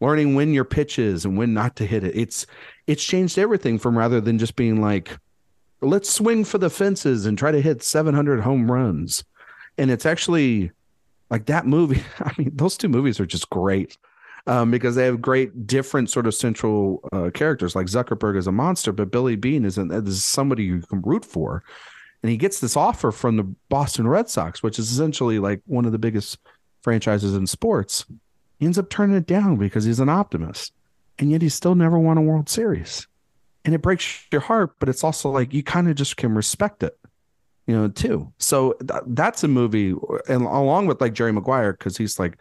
[0.00, 2.16] learning when your pitch is and when not to hit it.
[2.16, 2.46] It's
[2.86, 5.16] it's changed everything from rather than just being like,
[5.80, 9.24] let's swing for the fences and try to hit 700 home runs.
[9.78, 10.72] And it's actually
[11.30, 12.02] like that movie.
[12.18, 13.96] I mean, those two movies are just great
[14.46, 17.76] um, because they have great different sort of central uh, characters.
[17.76, 21.24] Like Zuckerberg is a monster, but Billy Beane is, an, is somebody you can root
[21.24, 21.62] for.
[22.22, 25.84] And he gets this offer from the Boston Red Sox, which is essentially like one
[25.84, 26.38] of the biggest
[26.82, 28.04] franchises in sports.
[28.58, 30.72] He ends up turning it down because he's an optimist.
[31.18, 33.06] And yet he still never won a World Series.
[33.64, 36.82] And it breaks your heart, but it's also like you kind of just can respect
[36.82, 36.98] it,
[37.66, 38.32] you know, too.
[38.38, 39.94] So th- that's a movie,
[40.28, 42.38] and along with like Jerry Maguire, because he's like,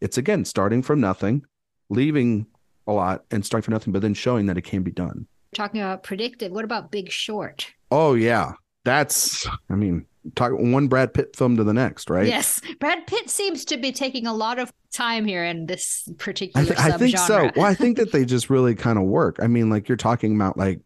[0.00, 1.44] it's again starting from nothing,
[1.88, 2.46] leaving
[2.86, 5.26] a lot and starting from nothing, but then showing that it can be done.
[5.54, 7.72] Talking about predictive, what about Big Short?
[7.90, 8.52] Oh yeah,
[8.84, 9.46] that's.
[9.70, 12.26] I mean, talk one Brad Pitt film to the next, right?
[12.26, 16.64] Yes, Brad Pitt seems to be taking a lot of time here in this particular.
[16.64, 17.50] I, th- I think so.
[17.56, 19.36] Well, I think that they just really kind of work.
[19.40, 20.80] I mean, like you're talking about, like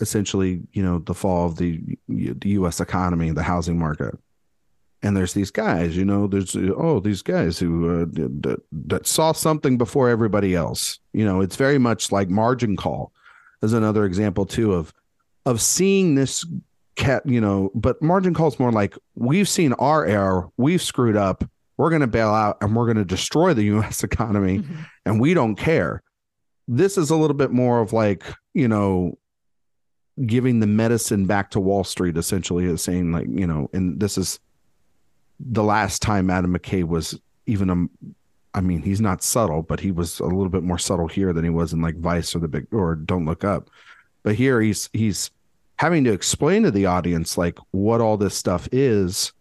[0.00, 2.80] essentially, you know, the fall of the the U.S.
[2.80, 4.14] economy, the housing market,
[5.06, 5.96] and there's these guys.
[5.96, 10.98] You know, there's oh these guys who uh, that that saw something before everybody else.
[11.12, 13.12] You know, it's very much like Margin Call,
[13.62, 14.92] as another example too of
[15.44, 16.44] of seeing this
[16.96, 17.22] cat.
[17.26, 21.44] You know, but Margin Call is more like we've seen our error, we've screwed up.
[21.78, 24.02] We're going to bail out and we're going to destroy the U.S.
[24.02, 24.86] economy, Mhm.
[25.04, 26.02] and we don't care.
[26.66, 29.18] This is a little bit more of like, you know,
[30.24, 34.16] giving the medicine back to Wall Street, essentially, is saying, like, you know, and this
[34.16, 34.40] is
[35.40, 39.90] the last time Adam McKay was even a, I mean, he's not subtle, but he
[39.90, 42.48] was a little bit more subtle here than he was in like Vice or the
[42.48, 43.70] big or Don't Look Up.
[44.22, 45.30] But here he's he's
[45.78, 49.32] having to explain to the audience like what all this stuff is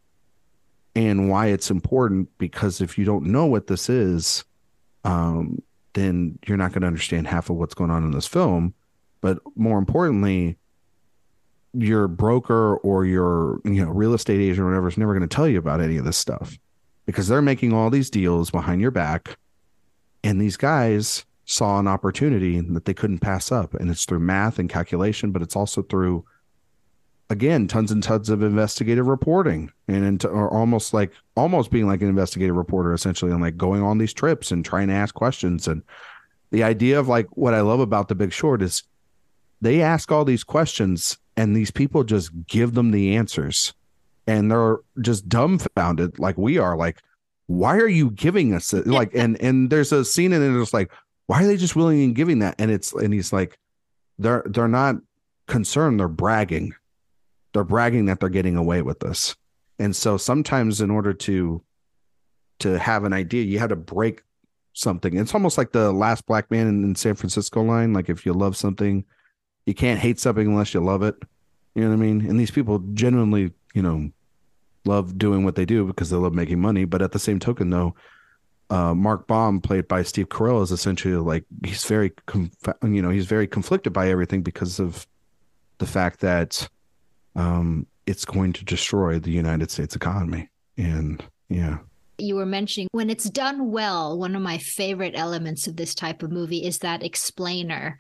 [0.96, 4.44] and why it's important because if you don't know what this is
[5.04, 5.62] um
[5.94, 8.74] then you're not going to understand half of what's going on in this film
[9.22, 10.58] but more importantly
[11.78, 15.34] your broker or your you know real estate agent or whatever is never going to
[15.34, 16.58] tell you about any of this stuff
[17.06, 19.38] because they're making all these deals behind your back
[20.24, 23.76] and these guys saw an opportunity that they couldn't pass up.
[23.76, 26.26] And it's through math and calculation but it's also through
[27.30, 32.02] again tons and tons of investigative reporting and into, or almost like almost being like
[32.02, 35.68] an investigative reporter essentially and like going on these trips and trying to ask questions.
[35.68, 35.84] And
[36.52, 38.84] the idea of like what i love about the big short is
[39.62, 43.74] they ask all these questions and these people just give them the answers
[44.28, 47.02] and they're just dumbfounded like we are like
[47.48, 48.88] why are you giving us it?
[48.88, 50.92] like and and there's a scene in it that's like
[51.28, 52.56] why are they just willing and giving that?
[52.60, 53.58] And it's and he's like
[54.20, 54.96] they're they're not
[55.48, 56.74] concerned they're bragging.
[57.54, 59.36] They're bragging that they're getting away with this.
[59.80, 61.62] And so sometimes in order to
[62.60, 64.22] to have an idea you have to break
[64.74, 65.18] something.
[65.18, 68.34] It's almost like the last black man in, in san francisco line like if you
[68.34, 69.06] love something
[69.66, 71.16] you can't hate something unless you love it
[71.74, 74.10] you know what i mean and these people genuinely you know
[74.86, 77.70] love doing what they do because they love making money but at the same token
[77.70, 77.96] though
[78.70, 82.52] uh, Mark Baum, played by Steve Carell, is essentially like he's very, conf-
[82.84, 85.06] you know, he's very conflicted by everything because of
[85.78, 86.68] the fact that
[87.36, 90.50] um, it's going to destroy the United States economy.
[90.78, 91.78] And yeah,
[92.18, 96.24] you were mentioning when it's done well, one of my favorite elements of this type
[96.24, 97.98] of movie is that explainer.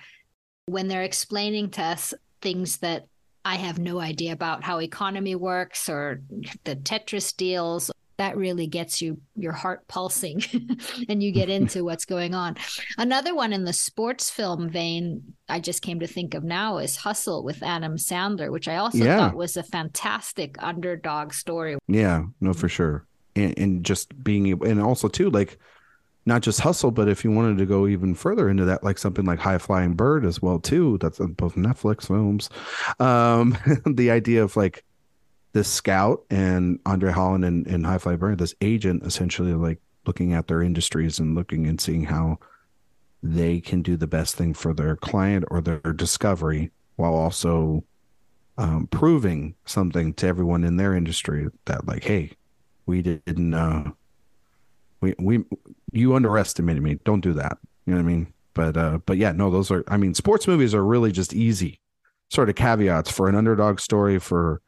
[0.67, 3.05] When they're explaining to us things that
[3.43, 6.21] I have no idea about how economy works or
[6.63, 10.41] the Tetris deals, that really gets you your heart pulsing
[11.09, 12.55] and you get into what's going on.
[12.97, 16.95] Another one in the sports film vein I just came to think of now is
[16.95, 19.17] Hustle with Adam Sandler, which I also Yeah.
[19.17, 21.77] thought was a fantastic underdog story.
[21.87, 23.05] yeah, no, for sure.
[23.35, 25.59] And, and just being able, and also too, like
[26.25, 29.25] not just hustle, but if you wanted to go even further into that, like something
[29.25, 30.97] like High Flying Bird as well too.
[30.99, 32.49] That's both Netflix films.
[32.99, 34.83] Um, the idea of like
[35.53, 40.33] this scout and Andre Holland and, and High Flying Bird, this agent essentially like looking
[40.33, 42.39] at their industries and looking and seeing how
[43.21, 47.83] they can do the best thing for their client or their discovery while also
[48.57, 52.31] um, proving something to everyone in their industry that like, hey,
[52.85, 53.91] we didn't uh
[55.05, 55.43] we we
[55.91, 56.99] you underestimated me.
[57.05, 57.57] Don't do that.
[57.85, 58.33] You know what I mean?
[58.53, 61.79] But uh but yeah, no, those are I mean, sports movies are really just easy
[62.31, 64.61] sort of caveats for an underdog story for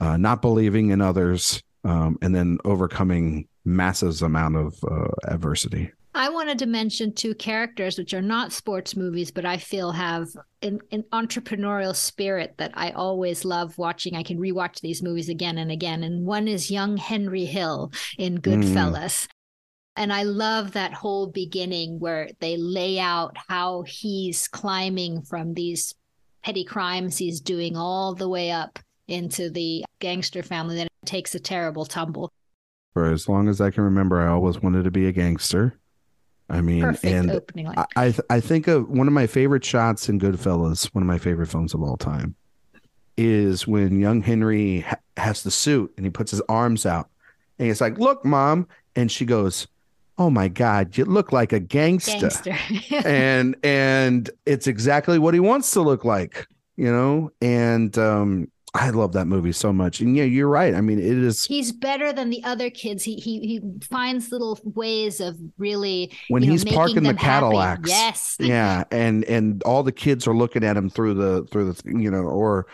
[0.00, 5.92] uh not believing in others um and then overcoming massive amount of uh, adversity.
[6.16, 10.28] I wanted to mention two characters which are not sports movies, but I feel have
[10.62, 14.16] an, an entrepreneurial spirit that I always love watching.
[14.16, 16.02] I can rewatch these movies again and again.
[16.02, 19.28] And one is young Henry Hill in Goodfellas.
[19.96, 25.94] And I love that whole beginning where they lay out how he's climbing from these
[26.44, 28.78] petty crimes he's doing all the way up
[29.08, 32.30] into the gangster family that takes a terrible tumble.
[32.92, 35.78] For as long as I can remember, I always wanted to be a gangster.
[36.48, 37.76] I mean, Perfect and opening line.
[37.78, 41.08] I I, th- I think of one of my favorite shots in Goodfellas, one of
[41.08, 42.36] my favorite films of all time,
[43.16, 47.08] is when young Henry ha- has the suit and he puts his arms out
[47.58, 49.66] and he's like, "Look, mom," and she goes,
[50.18, 52.56] "Oh my God, you look like a gangster." Gangster.
[53.04, 57.30] and and it's exactly what he wants to look like, you know.
[57.40, 60.00] And um, I love that movie so much.
[60.00, 60.74] And yeah, you're right.
[60.74, 63.02] I mean, it is He's better than the other kids.
[63.02, 67.08] He he he finds little ways of really when you know, he's making parking the
[67.08, 67.44] them happy.
[67.44, 67.88] Cadillacs.
[67.88, 68.36] Yes.
[68.38, 72.10] yeah, and and all the kids are looking at him through the through the you
[72.10, 72.66] know or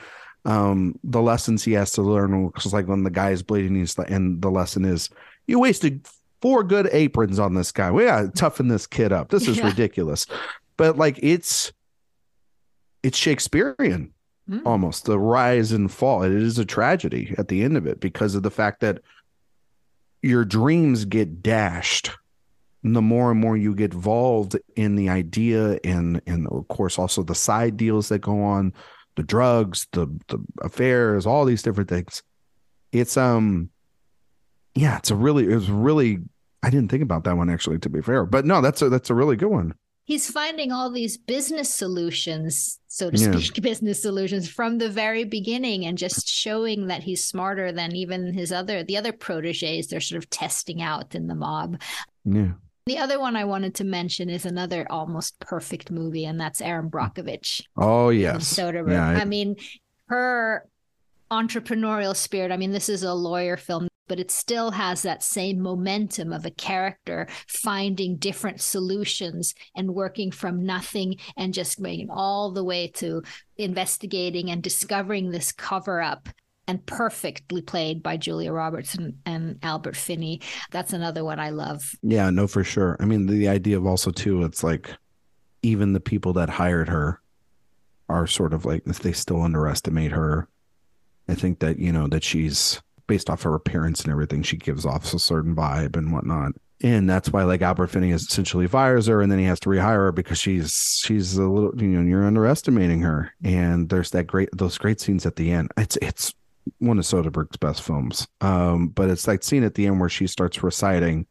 [0.44, 3.96] um the lessons he has to learn because like when the guy is bleeding he's
[3.96, 5.08] like and the lesson is
[5.46, 6.04] you wasted
[6.42, 7.90] four good aprons on this guy.
[7.90, 9.30] We gotta toughen this kid up.
[9.30, 9.66] This is Yeah.
[9.68, 10.26] ridiculous.
[10.76, 11.72] But like it's
[13.02, 14.12] it's shakespearean
[14.50, 14.62] Mm.
[14.66, 16.24] almost the rise and fall.
[16.24, 19.00] It is a tragedy at the end of it because of the fact that
[20.20, 22.10] your dreams get dashed
[22.82, 26.98] and the more and more you get involved in the idea and and of course
[26.98, 28.74] also the side deals that go on
[29.14, 32.24] the drugs the the affairs all these different things.
[32.90, 33.70] It's um
[34.74, 36.18] yeah it's a really it was really
[36.62, 39.10] i didn't think about that one actually to be fair but no that's a that's
[39.10, 43.38] a really good one He's finding all these business solutions, so to Yeah.
[43.38, 48.34] speak, business solutions from the very beginning and just showing that he's smarter than even
[48.34, 51.80] his other the other proteges they're sort of testing out in the mob.
[52.24, 52.50] yeah
[52.86, 56.90] The other one I wanted to mention is another almost perfect movie, and that's Erin
[56.90, 57.62] Brockovich.
[57.76, 58.90] oh yes Soderbergh.
[58.90, 59.54] yeah I it- mean,
[60.08, 60.66] her
[61.30, 62.50] entrepreneurial spirit.
[62.52, 66.44] I mean, this is a lawyer film, but it still has that same momentum of
[66.44, 72.88] a character finding different solutions and working from nothing and just going all the way
[72.88, 73.22] to
[73.56, 76.28] investigating and discovering this cover up.
[76.68, 80.42] And perfectly played by Julia Roberts and, and Albert Finney.
[80.70, 81.82] That's another one I love.
[82.02, 82.98] Yeah, no, for sure.
[83.00, 84.90] I mean, the idea of also too, it's like
[85.62, 87.22] even the people that hired her
[88.10, 90.48] are sort of like they still underestimate her.
[91.28, 94.86] I think that you know that she's based off her appearance and everything, she gives
[94.86, 96.52] off a certain vibe and whatnot.
[96.82, 99.96] And that's why like Albert Finney essentially fires her and then he has to rehire
[99.96, 103.34] her because she's she's a little you know, you're underestimating her.
[103.44, 105.70] And there's that great those great scenes at the end.
[105.76, 106.32] It's it's
[106.78, 108.26] one of Soderbergh's best films.
[108.40, 111.26] Um, but it's that scene at the end where she starts reciting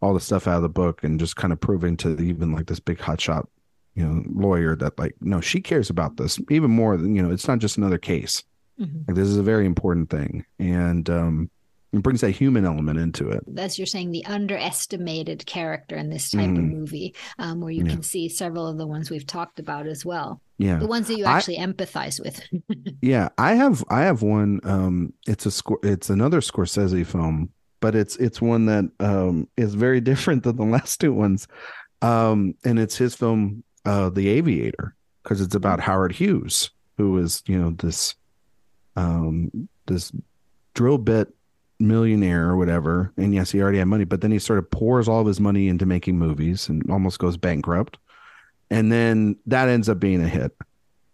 [0.00, 2.66] all the stuff out of the book and just kind of proving to even like
[2.66, 3.48] this big hotshot,
[3.96, 7.32] you know, lawyer that like, no, she cares about this even more than, you know,
[7.32, 8.44] it's not just another case.
[8.80, 9.06] Mhm.
[9.08, 10.44] Like this is a very important thing.
[10.58, 11.50] And um
[11.90, 13.42] it brings that human element into it.
[13.56, 16.70] as you're saying, the underestimated character in this type of Mhm.
[16.70, 17.92] movie, um, where you Yeah.
[17.92, 20.42] can see several of the ones we've talked about as well.
[20.58, 20.78] Yeah.
[20.78, 22.42] The ones that you I- actually empathize with.
[23.02, 27.94] Yeah, I have I have one um it's a score it's another Scorsese film, but
[27.94, 31.48] it's it's one that um is very different than the last two ones.
[32.02, 37.42] Um and it's his film uh The Aviator because it's about Howard Hughes who is,
[37.46, 38.14] you know, this
[38.98, 40.12] um this
[40.74, 41.28] drill bit
[41.80, 43.12] millionaire or whatever.
[43.16, 45.40] And yes, he already had money, but then he sort of pours all of his
[45.40, 47.98] money into making movies and almost goes bankrupt.
[48.70, 50.52] And then that ends up being a hit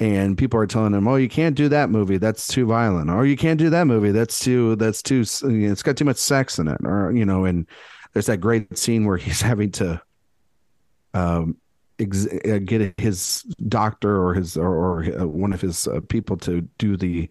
[0.00, 2.18] and people are telling him, "Oh, you can't do that movie.
[2.18, 4.10] That's too violent." Or you can't do that movie.
[4.10, 4.76] That's too.
[4.76, 5.24] That's too.
[5.44, 6.80] It's got too much sex in it.
[6.84, 7.66] Or you know, and
[8.12, 10.02] there's that great scene where he's having to,
[11.14, 11.56] um,
[11.98, 16.36] ex- uh, get his doctor or his or, or uh, one of his uh, people
[16.38, 17.28] to do the.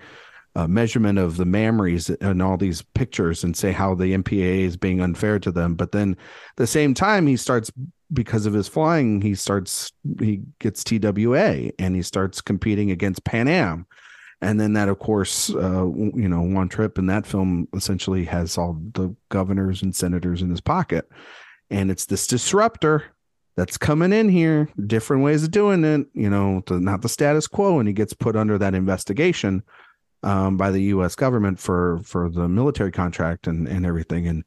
[0.56, 4.78] Uh, measurement of the mammaries and all these pictures and say how the MPAA is
[4.78, 5.74] being unfair to them.
[5.74, 7.72] But then at the same time, he starts
[8.14, 13.48] because of his flying, he starts he gets TWA and he starts competing against Pan
[13.48, 13.88] Am.
[14.42, 18.58] And then that, of course, uh, you know, one trip in that film essentially has
[18.58, 21.10] all the governors and senators in his pocket.
[21.70, 23.06] And it's this disruptor
[23.56, 27.48] that's coming in here, different ways of doing it, you know, to, not the status
[27.48, 27.80] quo.
[27.80, 29.64] And he gets put under that investigation
[30.24, 31.16] um, by the U.S.
[31.16, 34.28] government for for the military contract and and everything.
[34.28, 34.44] And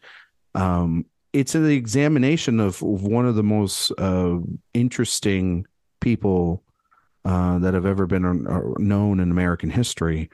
[0.54, 4.38] um, it's an examination of, one of the most uh,
[4.72, 5.66] interesting
[6.00, 6.62] people
[7.26, 10.30] uh, that have ever been uh, known in American history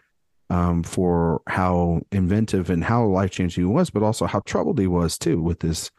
[0.48, 4.86] um, for how inventive and how life changing he was, but also how troubled he
[4.86, 5.90] was too with his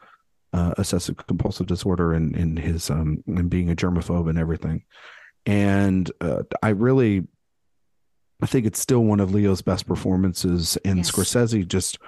[0.54, 4.84] uh, obsessive compulsive disorder and, and his um, and being a germaphobe and everything.
[5.44, 7.26] And uh, I really,
[8.44, 10.76] I think it's still one of Leo's best performances.
[10.84, 11.10] And Yes.
[11.10, 11.98] Scorsese just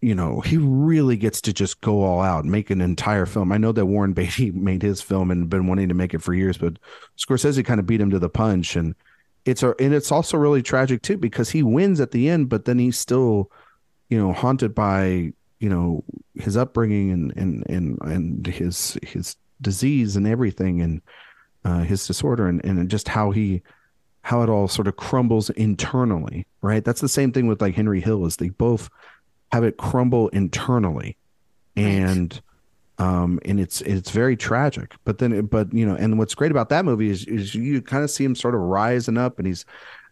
[0.00, 3.50] you know, he really gets to just go all out, make an entire film.
[3.50, 6.32] I know that Warren Beatty made his film and been wanting to make it for
[6.34, 6.78] years, but
[7.18, 8.76] Scorsese kind of beat him to the punch.
[8.76, 8.94] And
[9.46, 12.66] it's a, and it's also really tragic too because he wins at the end, but
[12.66, 13.50] then he's still,
[14.10, 20.14] you know, haunted by you know his upbringing and and and and his his disease
[20.14, 21.00] and everything and
[21.64, 23.62] uh, his disorder and and just how he
[24.24, 26.82] how it all sort of crumbles internally, right?
[26.82, 28.88] That's the same thing with like Henry Hill is they both
[29.52, 31.18] have it crumble internally.
[31.76, 32.40] And
[32.98, 34.94] um and it's it's very tragic.
[35.04, 37.82] But then it, but you know and what's great about that movie is is you
[37.82, 39.66] kind of see him sort of rising up and he's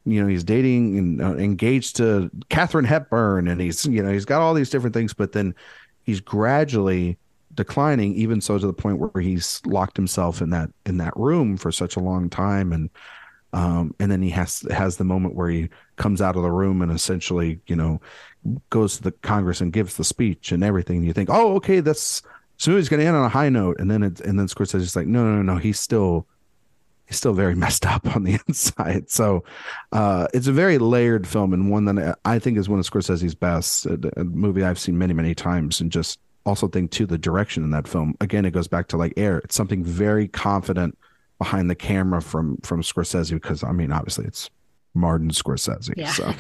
[0.05, 4.27] you know he's dating and uh, engaged to Katharine Hepburn, and he's you know he's
[4.27, 5.55] got all these different things, but then
[6.03, 7.17] he's gradually
[7.55, 11.57] declining, even so to the point where he's locked himself in that in that room
[11.57, 12.91] for such a long time, and
[13.53, 16.83] um, and then he has has the moment where he comes out of the room
[16.83, 18.01] and essentially you know
[18.71, 20.99] goes to the Congress and gives the speech and everything.
[20.99, 22.23] And you think, oh, okay, that's
[22.57, 24.97] so he's going to end on a high note, and then it and then Scorsese's
[24.97, 26.27] like, no, no, no, no, he's still
[27.07, 29.11] he's still very messed up on the inside.
[29.11, 29.45] So
[29.93, 33.35] uh, it's a very layered film and one that I think is one of Scorsese's
[33.35, 33.87] best.
[33.87, 37.63] A, a movie I've seen many, many times, and just also think to the direction
[37.63, 38.17] in that film.
[38.21, 39.39] Again, it goes back to like air.
[39.39, 40.97] It's something very confident
[41.43, 44.49] behind the camera from from Scorsese because I mean, obviously, it's
[44.95, 45.93] Martin Scorsese.
[45.97, 46.13] Yeah.
[46.13, 46.33] So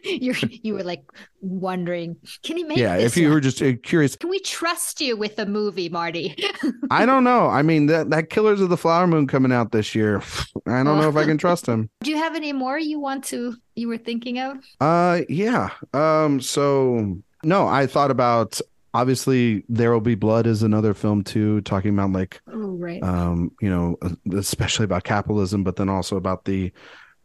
[0.04, 1.04] you you were like
[1.42, 2.78] wondering, can he make?
[2.78, 3.34] yeah, if you one?
[3.34, 6.34] were just uh, curious, Can we trust you with the movie, Marty?
[6.90, 7.48] I don't know.
[7.48, 10.22] I mean, that that Killers of the Flower Moon coming out this year.
[10.66, 11.90] I don't know if I can trust him.
[12.02, 14.56] Do you have any more you want to you were thinking of?
[14.80, 15.68] Uh, yeah.
[15.92, 18.58] Um, so no, I thought about
[18.94, 23.02] obviously There Will Be Blood is another film too, talking about like Oh, right.
[23.02, 23.96] um, you know,
[24.36, 26.72] especially about capitalism, but then also about the,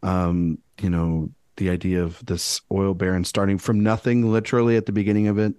[0.02, 4.92] um, you know, the idea of this oil baron starting from nothing, literally at the
[4.92, 5.54] beginning of it,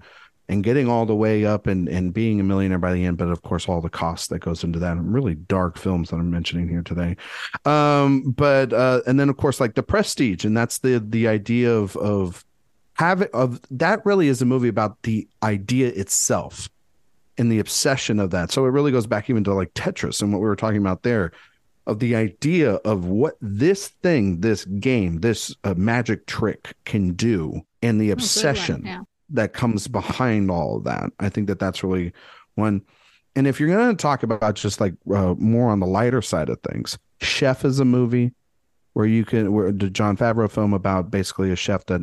[0.49, 3.17] and getting all the way up and and being a millionaire by the end.
[3.17, 6.17] But of course, all the cost that goes into that, and really dark films that
[6.17, 7.17] I'm mentioning here today.
[7.65, 11.73] Um, but uh, and then of course, like the Prestige, and that's the the idea
[11.73, 12.45] of of
[12.95, 16.69] having of that really is a movie about the idea itself
[17.37, 18.51] and the obsession of that.
[18.53, 21.03] So it really goes back even to like Tetris and what we were talking about
[21.03, 21.33] there
[21.87, 27.61] of the idea of what this thing, this game, this uh, magic trick can do
[27.83, 29.01] and the Oh, obsession Yeah.
[29.31, 31.11] that comes behind all of that.
[31.21, 32.13] I think that that's really
[32.55, 32.81] one.
[33.37, 36.49] And if you're going to talk about just like uh, more on the lighter side
[36.49, 38.33] of things, Chef is a movie
[38.93, 42.01] where you can, where the Jon Favreau film about basically a chef that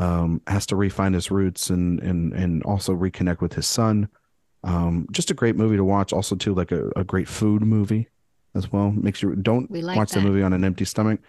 [0.00, 4.08] um, has to refine his roots and and and also reconnect with his son.
[4.64, 6.12] Um, just a great movie to watch.
[6.12, 8.08] Also, too, like a, a great food movie
[8.54, 8.90] as well.
[8.90, 11.20] Makes you don't like watch the movie on an empty stomach.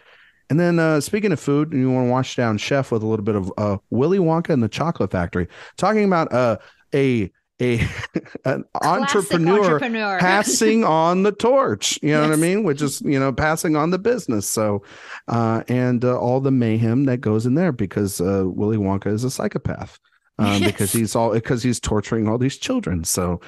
[0.50, 3.24] And then uh, speaking of food, you want to watch down Chef with a little
[3.24, 5.48] bit of uh, Willy Wonka and the Chocolate Factory,
[5.78, 6.58] talking about uh,
[6.96, 7.32] a
[7.62, 7.80] a
[8.46, 10.20] an entrepreneur, entrepreneur.
[10.20, 12.00] passing on the torch.
[12.02, 12.40] You know what I Yes.
[12.40, 12.64] mean?
[12.64, 14.50] Which is you know passing on the business.
[14.50, 14.84] So,
[15.28, 19.24] uh, and uh, all the mayhem that goes in there because uh, Willy Wonka is
[19.24, 20.00] a psychopath.
[20.40, 23.04] Um, because he's all because he's torturing all these children.
[23.04, 23.42] So,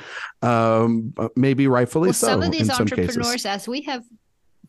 [0.43, 3.45] um, uh, maybe rightfully well, so some of these some entrepreneurs, cases.
[3.47, 4.03] as we have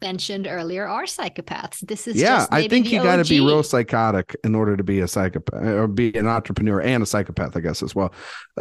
[0.01, 1.80] mentioned earlier, are psychopaths.
[1.80, 5.01] This is yeah, I think you got to be real psychotic in order to be
[5.01, 8.12] a psychopath or be an entrepreneur and a psychopath, I guess as well.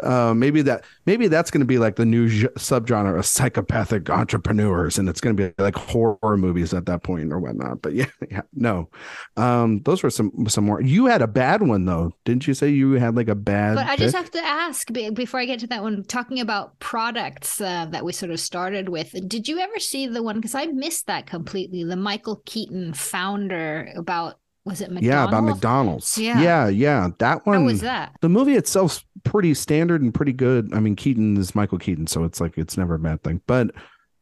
[0.01, 4.09] Uh, maybe that maybe that's going to be like the new j- subgenre of psychopathic
[4.09, 7.81] entrepreneurs, and it's going to be like horror movies at that point or whatnot.
[7.81, 8.89] But yeah, yeah, no,
[9.38, 10.81] um, those were some some more.
[10.81, 12.53] You had a bad one though, didn't you?
[12.53, 13.75] Say you had like a bad.
[13.75, 14.23] But I just pick?
[14.23, 18.13] have to ask before I get to that one, talking about products uh, that we
[18.13, 19.15] sort of started with.
[19.27, 20.36] Did you ever see the one?
[20.36, 21.84] Because I missed that completely.
[21.84, 25.07] The Michael Keaton founder about was it McDonald's?
[25.07, 26.17] yeah about McDonald's.
[26.17, 26.41] Yeah.
[26.41, 27.09] yeah, yeah.
[27.19, 27.59] That one.
[27.59, 28.15] How was that?
[28.21, 30.74] the movie itself's pretty standard and pretty good.
[30.74, 33.41] I mean, Keaton is Michael Keaton, so it's like it's never a bad thing.
[33.45, 33.71] But,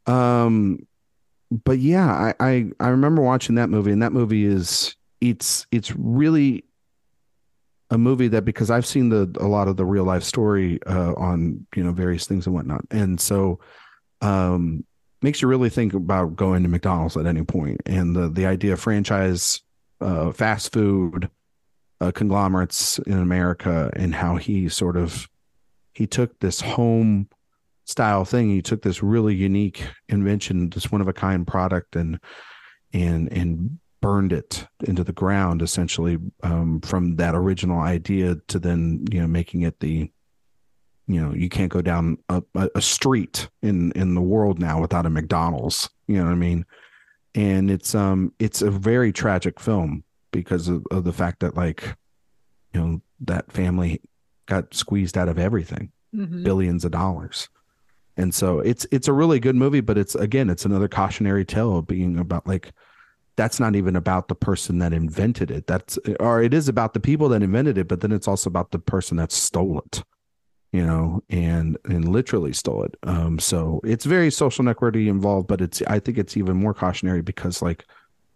[0.07, 0.87] um,
[1.51, 5.95] but yeah, I I, I remember watching that movie, and that movie is it's it's
[5.95, 6.65] really
[7.91, 11.13] a movie that because I've seen the a lot of the real life story uh,
[11.13, 13.59] on you know various things and whatnot, and so
[14.21, 14.85] um
[15.21, 18.73] makes you really think about going to McDonald's at any point and the the idea
[18.73, 19.61] of franchise
[19.99, 21.29] uh fast food
[22.01, 25.29] uh, conglomerates in America and how he sort of
[25.93, 27.27] he took this home
[27.85, 28.49] style thing.
[28.49, 32.19] He took this really unique invention, this one of a kind product, and
[32.93, 39.05] and and burned it into the ground essentially um, from that original idea to then
[39.11, 40.11] you know making it the
[41.07, 42.41] you know you can't go down a,
[42.75, 45.89] a, street in in the world now without a McDonald's.
[46.07, 46.65] You know what I mean?
[47.35, 51.95] And it's um it's a very tragic film because of, of the fact that like
[52.73, 54.01] you know that family
[54.45, 56.43] got squeezed out of everything Mhm.
[56.43, 57.47] billions of dollars
[58.17, 61.77] and so it's it's a really good movie but it's again it's another cautionary tale
[61.77, 62.73] of being about like
[63.37, 66.99] that's not even about the person that invented it that's or it is about the
[66.99, 70.03] people that invented it but then it's also about the person that stole it
[70.71, 75.61] you know and and literally stole it um so it's very social networky involved but
[75.61, 77.85] it's i think it's even more cautionary because like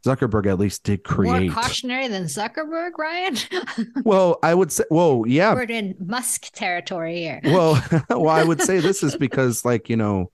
[0.05, 3.37] zuckerberg at least did create More cautionary than Zuckerberg, Ryan.
[4.03, 7.41] well i would say well yeah We're in Musk territory here.
[7.45, 10.31] well well i would say this is because like you know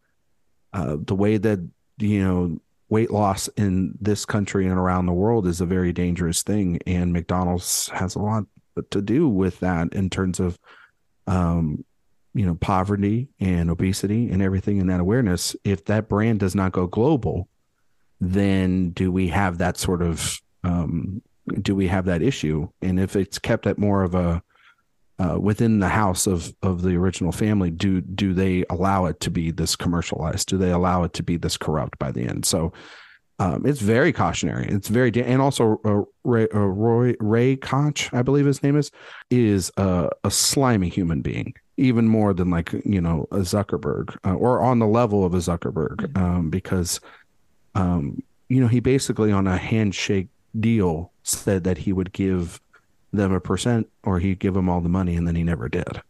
[0.74, 1.60] uh the way that
[2.00, 6.44] you know weight loss in this country and around the world is a very dangerous
[6.44, 8.44] thing and mcdonald's has a lot
[8.90, 10.60] to do with that in terms of
[11.28, 11.86] um
[12.34, 16.72] you know poverty and obesity and everything and that awareness if that brand does not
[16.72, 17.48] go global
[18.20, 21.22] then do we have that sort of um
[21.60, 22.70] do we have that issue?
[22.82, 24.42] And if it's kept at more of a
[25.20, 29.30] uh, within the house of of the original family do do they allow it to
[29.30, 30.48] be this commercialized?
[30.48, 32.46] Do they allow it to be this corrupt by the end?
[32.46, 32.74] So
[33.38, 34.68] um, it's very cautionary.
[34.68, 38.92] It's very and also uh, ray, uh, roy ray koch i believe his name is
[39.30, 44.36] is a, a slimy human being even more than like you know a zuckerberg uh,
[44.36, 47.02] or on the level of a zuckerberg um, because
[47.76, 50.28] um, you know he basically on a handshake
[50.60, 52.62] deal said that he would give
[53.12, 56.02] them a percent or he'd give them all the money and then he never did.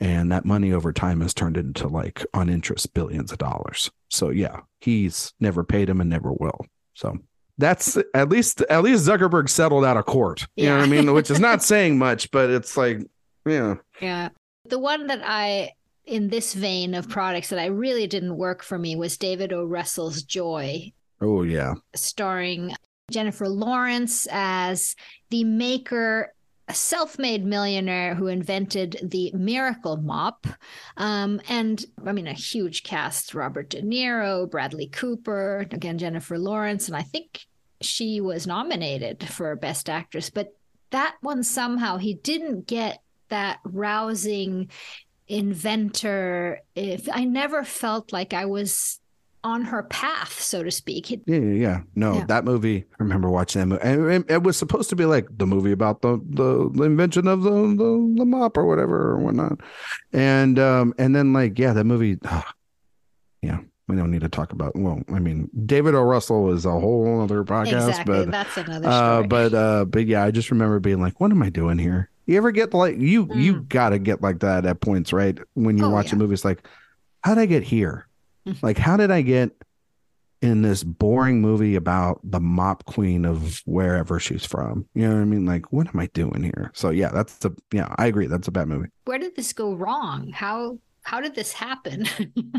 [0.00, 3.90] And that money over time has turned into like on interest billions of dollars.
[4.08, 6.66] So yeah he's never paid him and never will.
[6.94, 7.18] So
[7.58, 10.46] that's at least at least zuckerberg settled out of court.
[10.56, 11.12] You know what i mean?
[11.12, 13.00] Which is not saying much but it's like
[13.46, 13.74] yeah.
[14.00, 14.30] Yeah
[14.66, 15.70] the one that i
[16.06, 19.64] in this vein of products that i really didn't work for me was david o
[19.64, 22.74] russell's joy oh yeah starring
[23.10, 24.96] Jennifer Lawrence as
[25.30, 26.32] the maker,
[26.68, 30.46] a self made millionaire who invented the miracle mop.
[30.96, 36.88] Um, and I mean, a huge cast Robert De Niro, Bradley Cooper, again, Jennifer Lawrence.
[36.88, 37.46] And I think
[37.80, 40.56] she was nominated for Best Actress, but
[40.90, 43.02] that one somehow he didn't get
[43.34, 44.70] that rousing
[45.26, 49.00] inventor if i never felt like i was
[49.44, 51.12] on her path, so to speak.
[51.12, 51.80] It, yeah, yeah, yeah.
[51.94, 52.24] No, yeah.
[52.26, 52.78] that movie.
[52.78, 53.82] I remember watching that movie.
[53.84, 57.42] And it, was supposed to be like the movie about the the, the invention of
[57.42, 59.60] the, the, the mop or whatever or whatnot.
[60.12, 62.16] And um and then like yeah, that movie.
[62.24, 62.42] Oh,
[63.42, 64.74] yeah, we don't need to talk about.
[64.74, 66.02] Well, I mean, David O.
[66.02, 68.24] Russell is a whole other podcast, exactly.
[68.24, 68.88] but that's another.
[68.88, 72.08] Uh, but uh, but yeah, I just remember being like, what am I doing here?
[72.26, 73.36] You ever get like you mm.
[73.36, 75.38] you gotta get like that at points, right?
[75.54, 76.24] When you're oh, watching yeah.
[76.24, 76.66] movies, like,
[77.22, 78.06] how did I get here?
[78.46, 78.64] Mm-hmm.
[78.64, 79.52] Like, how did I get
[80.42, 84.86] in this boring movie about the mop queen of wherever she's from?
[84.94, 85.46] You know what I mean?
[85.46, 86.70] Like, what am I doing here?
[86.74, 88.26] So yeah, that's a yeah, I agree.
[88.26, 88.88] That's a bad movie.
[89.04, 90.30] Where did this go wrong?
[90.30, 92.06] How how did this happen?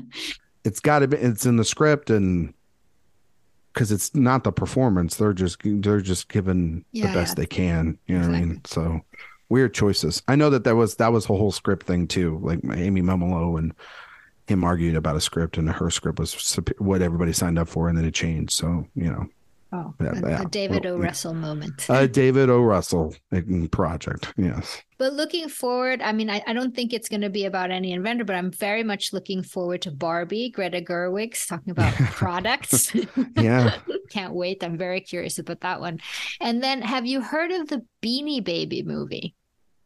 [0.64, 1.18] it's got to be.
[1.18, 2.54] It's in the script and
[3.74, 5.16] because it's not the performance.
[5.16, 7.42] They're just they're just giving yeah, the best yeah.
[7.42, 8.00] they can.
[8.08, 8.40] You know exactly.
[8.40, 8.62] what I mean?
[8.66, 9.02] So
[9.50, 10.22] weird choices.
[10.28, 13.58] I know that that was that was a whole script thing too, like Annie Mumolo
[13.58, 13.74] and
[14.48, 17.98] him arguing about a script and her script was what everybody signed up for and
[17.98, 19.26] then it changed so you know
[19.76, 20.42] oh a, yeah.
[20.42, 20.98] a david o.
[20.98, 21.86] Russell moment.
[21.90, 22.62] a david o.
[22.62, 23.16] Russell
[23.72, 24.82] project yes.
[24.98, 27.92] But looking forward i mean i, I don't think it's going to be about any
[27.92, 32.94] inventor but i'm very much looking forward to barbie greta gerwig's talking about products.
[33.38, 33.78] Yeah.
[34.10, 34.64] Can't wait.
[34.64, 36.00] I'm very curious about that one.
[36.40, 39.36] And then have you heard of the beanie baby movie?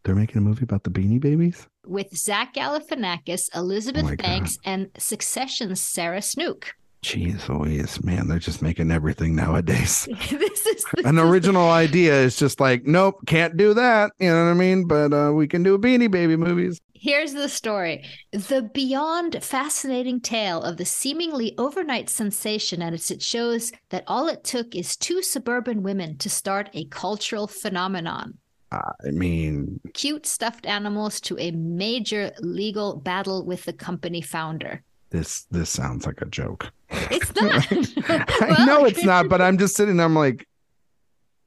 [0.04, 1.68] They're making a movie about the Beanie Babies?
[1.86, 4.72] With Zach Galifianakis, Elizabeth oh Banks, God.
[4.72, 6.74] and Succession's Sarah Snook.
[7.02, 10.08] Jeez Louise, man, they're just making everything nowadays.
[10.32, 14.12] this is this an original idea It's just like, nope, can't do that.
[14.20, 14.86] You know what I mean?
[14.86, 16.82] But uh, we can do Beanie Baby movies.
[16.94, 23.72] Here's the story the beyond fascinating tale of the seemingly overnight sensation, and it shows
[23.90, 28.38] that all it took is two suburban women to start a cultural phenomenon.
[28.72, 34.84] I mean, cute stuffed animals to a major legal battle with the company founder.
[35.10, 36.72] This this sounds like a joke.
[36.92, 37.36] It's
[38.10, 38.30] not.
[38.42, 40.06] I know it's not, but I'm just sitting there.
[40.06, 40.48] I'm like,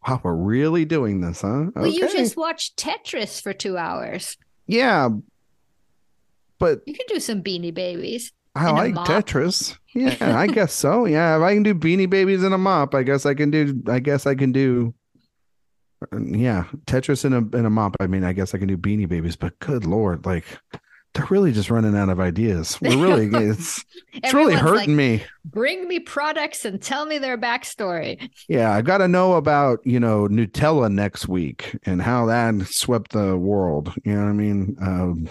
[0.07, 1.67] wow, we're really doing this, huh?
[1.75, 4.37] Well, you just watched Tetris for two hours.
[4.67, 5.11] Yeah,
[6.59, 8.33] but you can do some Beanie Babies.
[8.55, 9.77] I like Tetris.
[9.95, 11.05] Yeah, I guess so.
[11.05, 13.83] Yeah, if I can do Beanie Babies in a mop, I guess I can do.
[13.87, 14.95] I guess I can do
[16.13, 17.97] yeah, Tetris in a in a mop.
[18.01, 20.45] I mean, I guess I can do Beanie Babies, but good lord, like
[21.15, 22.81] they're really just running out of ideas.
[22.81, 25.25] We're really it's it's really hurting like, me.
[25.45, 28.31] Bring me products and tell me their backstory.
[28.49, 33.13] Yeah, I got to know about you know Nutella next week and how that swept
[33.13, 33.93] the world.
[34.05, 34.77] You know what I mean?
[34.81, 35.31] Um,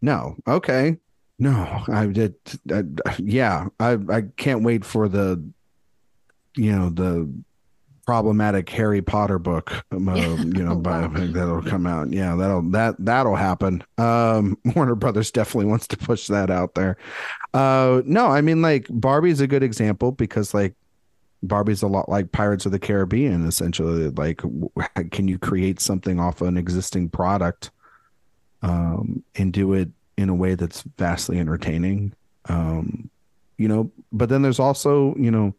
[0.00, 0.96] no, okay,
[1.38, 2.34] no, I did.
[2.70, 2.84] I,
[3.18, 5.42] yeah, I I can't wait for the
[6.56, 7.32] you know the
[8.06, 12.12] problematic Harry Potter book, um, uh, you know, by, that'll come out.
[12.12, 13.84] Yeah, that'll that that'll happen.
[13.98, 16.96] Um, Warner Brothers definitely wants to push that out there.
[17.54, 20.74] Uh, no, I mean like Barbie's a good example because like
[21.42, 24.08] Barbie's a lot like Pirates of the Caribbean, essentially.
[24.10, 24.42] Like,
[25.10, 27.70] can you create something off an existing product,
[28.62, 32.14] um, and do it in a way that's vastly entertaining?
[32.46, 33.10] Um,
[33.58, 35.54] you know, but then there's also, you know,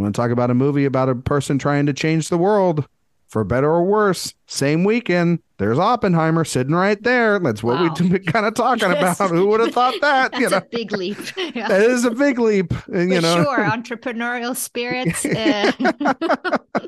[0.00, 2.86] want to talk about a movie about a person trying to change the world
[3.28, 4.34] for better or worse.
[4.52, 7.38] Same weekend, there's Oppenheimer sitting right there.
[7.38, 7.94] That's what Wow.
[8.00, 9.16] we've been kind of talking about.
[9.30, 10.32] Who would have thought that?
[10.32, 11.18] That's you know, a big leap.
[11.54, 11.68] Yeah.
[11.68, 12.72] that is a big leap.
[12.88, 15.24] And, you know, sure, entrepreneurial spirits.
[15.24, 15.70] Uh,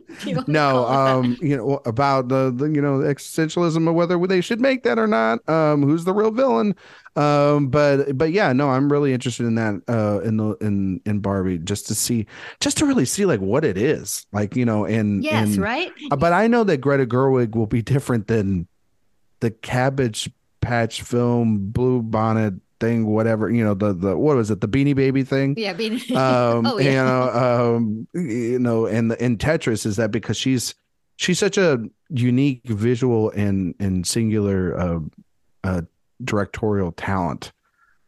[0.08, 1.14] if you wanna no, call it that.
[1.18, 4.98] um, you know about the, the you know existentialism of whether they should make that
[4.98, 5.46] or not.
[5.48, 6.74] Um, who's the real villain?
[7.14, 9.82] Um, but but yeah, no, I'm really interested in that.
[9.88, 12.26] Uh, in the in in Barbie, just to see,
[12.60, 15.92] just to really see like what it is, like you know, and yes, and, right.
[16.10, 18.66] uh, But I know that Greta Gerwig will be different than
[19.40, 20.30] the Cabbage
[20.60, 23.50] Patch film, Blue Bonnet thing, whatever.
[23.50, 25.54] You know, the the what was it, the Beanie Baby thing?
[25.56, 27.30] Yeah, being um oh you know
[27.74, 30.74] um you know and the in tetris is that because she's
[31.16, 35.00] she's such a unique visual and and singular uh
[35.64, 35.82] uh
[36.22, 37.52] directorial talent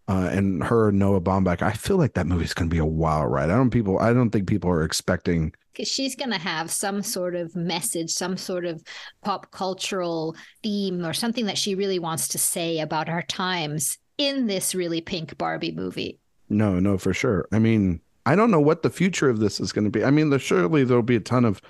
[0.08, 3.50] uh and her noah baumbach i feel like that movie's gonna be a wild ride.
[3.50, 7.02] I don't people i don't think people are expecting because she's going to have some
[7.02, 8.80] sort of message, some sort of
[9.24, 14.46] pop cultural theme, or something that she really wants to say about our times in
[14.46, 16.20] this really pink Barbie movie.
[16.48, 17.48] no no for sure.
[17.52, 20.04] I mean i don't know what the future of this is going to be.
[20.04, 21.60] I mean there surely there'll be a ton of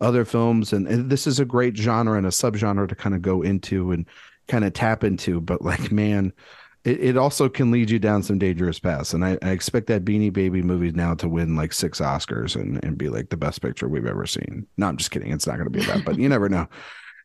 [0.00, 3.22] other films and, and this is a great genre and a subgenre to kind of
[3.22, 4.06] go into and
[4.48, 6.32] kind of tap into but like man
[6.84, 10.04] it, it also can lead you down some dangerous paths and I, I expect that
[10.04, 13.62] beanie baby movie now to win like six oscars and, and be like the best
[13.62, 16.18] picture we've ever seen no i'm just kidding it's not going to be that but
[16.18, 16.66] you never know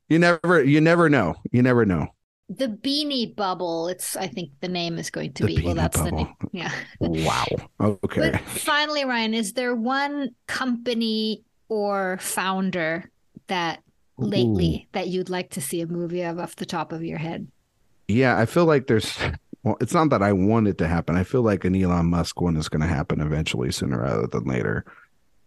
[0.10, 2.08] you never you never know you never know
[2.50, 5.62] The Beanie Bubble, it's I think the name is going to The be.
[5.62, 6.18] Well, Beanie that's the Bubble.
[6.18, 6.36] name.
[6.54, 6.72] Yeah.
[7.00, 7.46] wow
[7.82, 13.12] okay But finally, Ryan, is there one company or founder
[13.48, 13.84] that
[14.18, 17.48] lately that you'd like to see a movie of off the top of your head?
[18.08, 19.18] Yeah, I feel like there's
[19.68, 21.18] well, it's not that I want it to happen.
[21.18, 24.46] I feel like an Elon Musk one is going to happen eventually, sooner rather than
[24.46, 24.86] later.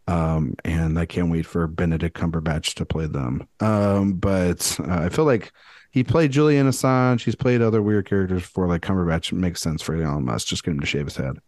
[0.07, 3.49] Um, and I can't wait for Benedict Cumberbatch to play them.
[3.61, 5.53] Um, but uh, I feel like
[5.91, 7.25] he played Julian Assange.
[7.25, 8.67] He's played other weird characters before.
[8.67, 10.49] Like Cumberbatch makes sense for Elon Musk.
[10.49, 11.39] Just get him to shave his head.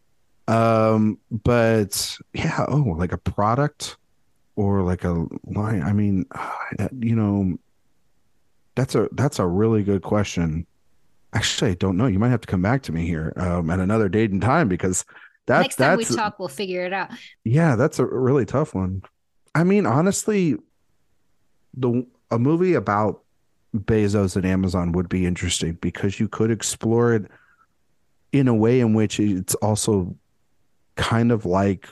[0.48, 3.98] Um, but yeah, oh, like a product
[4.56, 5.82] or like a line.
[5.82, 6.24] I mean,
[6.98, 7.58] you know,
[8.76, 10.66] that's a that's a really good question.
[11.34, 12.06] Actually, I don't know.
[12.06, 14.68] You might have to come back to me here um, at another date and time
[14.68, 15.04] because
[15.46, 17.10] that's Next time we talk, we'll figure it out.
[17.44, 19.02] yeah, that's a really tough one.
[19.54, 20.56] I mean, honestly,
[21.74, 23.22] the a movie about
[23.74, 27.30] Bezos and Amazon would be interesting because you could explore it
[28.32, 30.14] in a way in which it's also
[30.96, 31.88] kind of like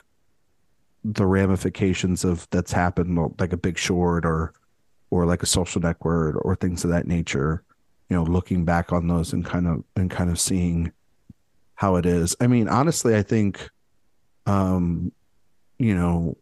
[1.03, 4.53] the ramifications of that's happened like a big short or
[5.09, 7.63] or like a social network or things of that nature
[8.11, 10.91] you know looking back on those and kind of and kind of seeing
[11.75, 13.69] how it is i mean honestly i think
[14.45, 15.13] um
[15.79, 16.35] you know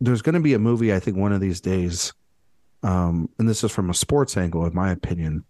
[0.00, 2.12] there's going to be a movie i think one of these days
[2.84, 5.44] um and this is from a sports angle in my opinion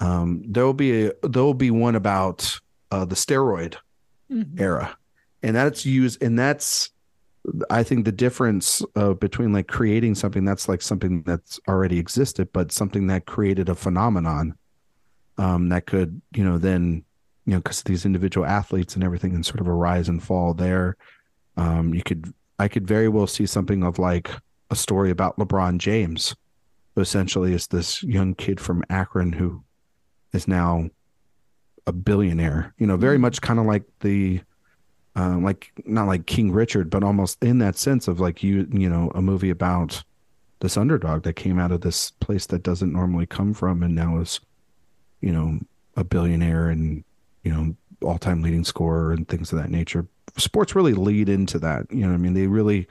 [0.00, 2.60] um there will be a there will be one about
[2.90, 3.76] uh the steroid
[4.30, 4.60] Mhm.
[4.60, 4.94] era
[5.42, 6.90] and that's used and that's
[7.70, 12.48] i think the difference uh, between like creating something that's like something that's already existed
[12.52, 14.54] but something that created a phenomenon
[15.38, 17.04] um that could you know then
[17.46, 20.54] you know because these individual athletes and everything and sort of a rise and fall
[20.54, 20.96] there
[21.56, 24.30] um you could i could very well see something of like
[24.70, 26.34] a story about lebron james
[26.94, 29.62] who essentially is this young kid from akron who
[30.32, 30.88] is now
[31.86, 33.22] a billionaire you know very Mhm.
[33.22, 34.40] much kind of like the
[35.18, 38.88] um, like not like King Richard, but almost in that sense of like you, you
[38.88, 40.04] know, a movie about
[40.60, 44.18] this underdog that came out of this place that doesn't normally come from and now
[44.18, 44.40] is,
[45.20, 45.58] you know,
[45.96, 47.04] a billionaire and,
[47.42, 47.74] you know,
[48.06, 50.06] all time leading scorer and things of that nature.
[50.36, 51.90] Sports really lead into that.
[51.90, 52.86] You know, I mean, they really,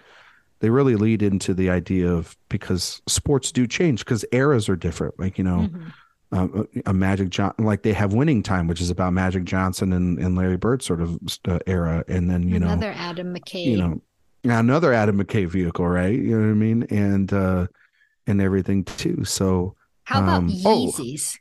[0.59, 5.17] they really lead into the idea of because sports do change because eras are different.
[5.17, 5.93] Like, you know, Mhm.
[6.31, 6.47] Uh,
[6.85, 10.35] a Magic John, like they have Winning Time, which is about Magic Johnson and, and
[10.35, 11.17] Larry Bird sort of
[11.47, 13.65] uh, era, and then you know, Another Adam McKay.
[13.65, 14.01] you know,
[14.43, 16.13] another Adam McKay vehicle, right?
[16.13, 17.67] You know what I mean, and uh,
[18.27, 19.23] and everything too.
[19.23, 20.91] So How about um, oh.
[20.91, 21.37] Yeezys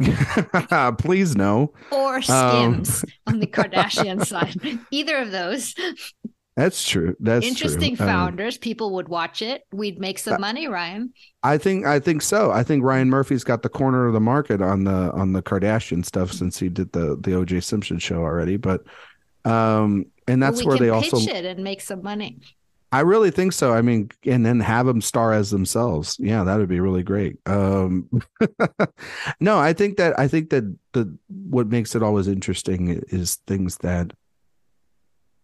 [0.98, 4.56] please no, or Um, Skims on the Kardashian side?
[4.90, 5.74] Either of those.
[6.56, 7.16] That's true.
[7.20, 8.04] That's Interesting true.
[8.04, 8.58] Um, founders.
[8.58, 9.62] People would watch it.
[9.72, 11.12] We'd make some money, Ryan.
[11.42, 12.50] I think I think so.
[12.50, 16.04] I think Ryan Murphy's got the corner of the market on the on the Kardashian
[16.04, 18.56] stuff since he did the the OJ Simpson show already.
[18.56, 18.82] But
[19.44, 22.40] um, and Well, that's we where they pitch also it and make some money.
[22.92, 23.72] I really think so.
[23.72, 26.16] I mean, and then have them star as themselves.
[26.18, 27.36] Yeah, that would be really great.
[27.46, 28.08] Um,
[29.40, 33.76] no, I think that I think that the what makes it always interesting is things
[33.78, 34.12] that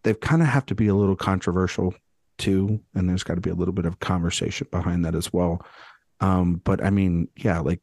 [0.06, 1.92] they kind of have to be a little controversial
[2.38, 5.66] too, and there's got to be a little bit of conversation behind that as well.
[6.20, 7.80] Um, but I mean, yeah, like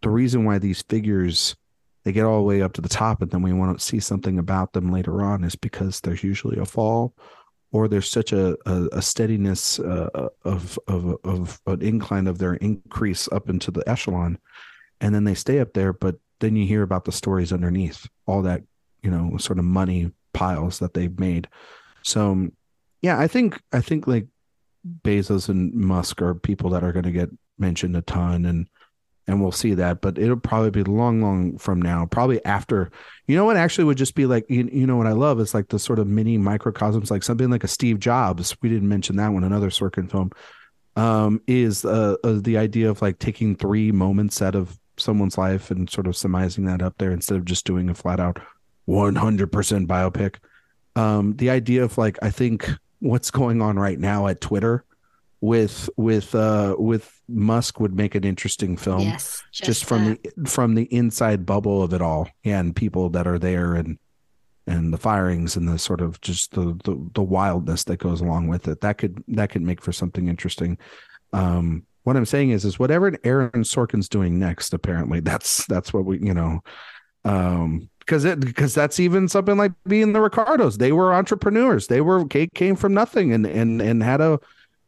[0.00, 1.54] the reason why these figures
[2.04, 4.00] they get all the way up to the top and then we want to see
[4.00, 7.12] something about them later on is because there's usually a fall
[7.72, 12.54] or there's such a, a, a steadiness uh, of, of of an incline of their
[12.54, 14.38] increase up into the echelon
[15.00, 18.40] and then they stay up there but then you hear about the stories underneath all
[18.40, 18.62] that
[19.02, 21.48] you know sort of money piles that they've made.
[22.02, 22.50] So
[23.02, 24.26] yeah i think i think like
[25.02, 28.68] bezos and musk are people that are going to get mentioned a ton and
[29.28, 32.90] and we'll see that but it'll probably be long long from now probably after
[33.26, 35.54] you know what actually would just be like you, you know what i love is
[35.54, 39.16] like the sort of mini microcosms like something like a steve jobs we didn't mention
[39.16, 40.30] that one another sorkin film
[40.96, 45.70] um is uh, uh, the idea of like taking three moments out of someone's life
[45.70, 48.40] and sort of surmising that up there instead of just doing a flat out
[48.88, 50.36] 100% biopic
[50.94, 52.70] um the idea of like i think
[53.00, 54.84] what's going on right now at twitter
[55.40, 59.00] with with uh with Musk would make an interesting film.
[59.00, 60.34] Yes, just, just from that.
[60.36, 63.98] the from the inside bubble of it all, and people that are there, and
[64.66, 68.48] and the firings and the sort of just the, the the wildness that goes along
[68.48, 68.80] with it.
[68.80, 70.78] That could that could make for something interesting.
[71.32, 74.72] Um, what I'm saying is, is whatever Aaron Sorkin's doing next.
[74.72, 76.60] Apparently, that's that's what we you know.
[77.24, 80.78] Um, because it because that's even something like being the Ricardos.
[80.78, 81.88] They were entrepreneurs.
[81.88, 84.38] They were came from nothing and and and had a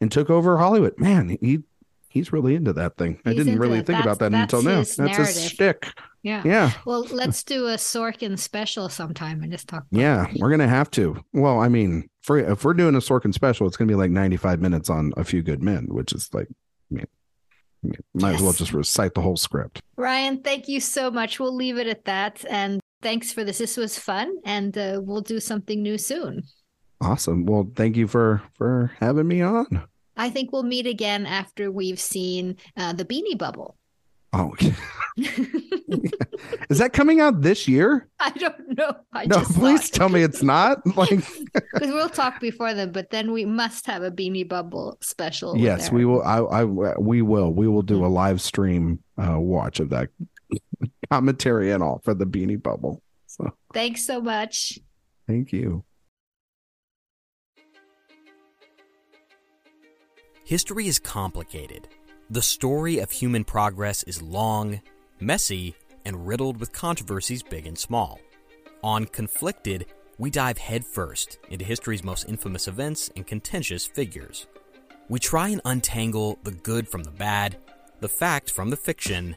[0.00, 0.98] and took over Hollywood.
[0.98, 1.60] Man, he
[2.08, 3.20] he's really into that thing.
[3.24, 3.86] He's I didn't really it.
[3.86, 4.82] think that's, about that until now.
[4.82, 5.92] That's his shtick.
[6.22, 6.42] Yeah.
[6.44, 6.72] Yeah.
[6.84, 9.84] Well, let's do a Sorkin special sometime and just talk.
[9.90, 11.22] yeah, we're gonna have to.
[11.32, 14.60] Well, I mean, for if we're doing a Sorkin special, it's gonna be like ninety-five
[14.60, 16.48] minutes on A Few Good Men, which is like,
[16.90, 17.06] I mean,
[18.14, 18.40] might yes.
[18.40, 19.80] as well just recite the whole script.
[19.96, 21.38] Ryan, thank you so much.
[21.40, 23.58] We'll leave it at that, and thanks for this.
[23.58, 26.42] This was fun, and uh, we'll do something new soon.
[27.00, 27.46] Awesome.
[27.46, 29.84] Well, thank you for for having me on.
[30.16, 33.76] I think we'll meet again after we've seen uh, the Beanie Bubble.
[34.34, 34.54] Oh,
[35.16, 38.08] is that coming out this year?
[38.20, 38.92] I don't know.
[39.12, 40.78] I no, please tell me it's not.
[40.96, 41.20] Like,
[41.54, 45.56] because we'll talk before then, but then we must have a Beanie Bubble special.
[45.56, 46.22] Yes, we will.
[46.22, 47.52] I, I, we will.
[47.52, 50.08] We will do a live stream uh, watch of that
[51.10, 53.02] commentary and all for the Beanie Bubble.
[53.26, 54.78] So, thanks so much.
[55.26, 55.84] Thank you.
[60.44, 61.88] History is complicated.
[62.30, 64.80] The story of human progress is long,
[65.20, 65.74] messy,
[66.06, 68.18] and riddled with controversies big and small.
[68.82, 69.86] On Conflicted,
[70.16, 74.46] we dive headfirst into history's most infamous events and contentious figures.
[75.08, 77.58] We try and untangle the good from the bad,
[78.00, 79.36] the fact from the fiction,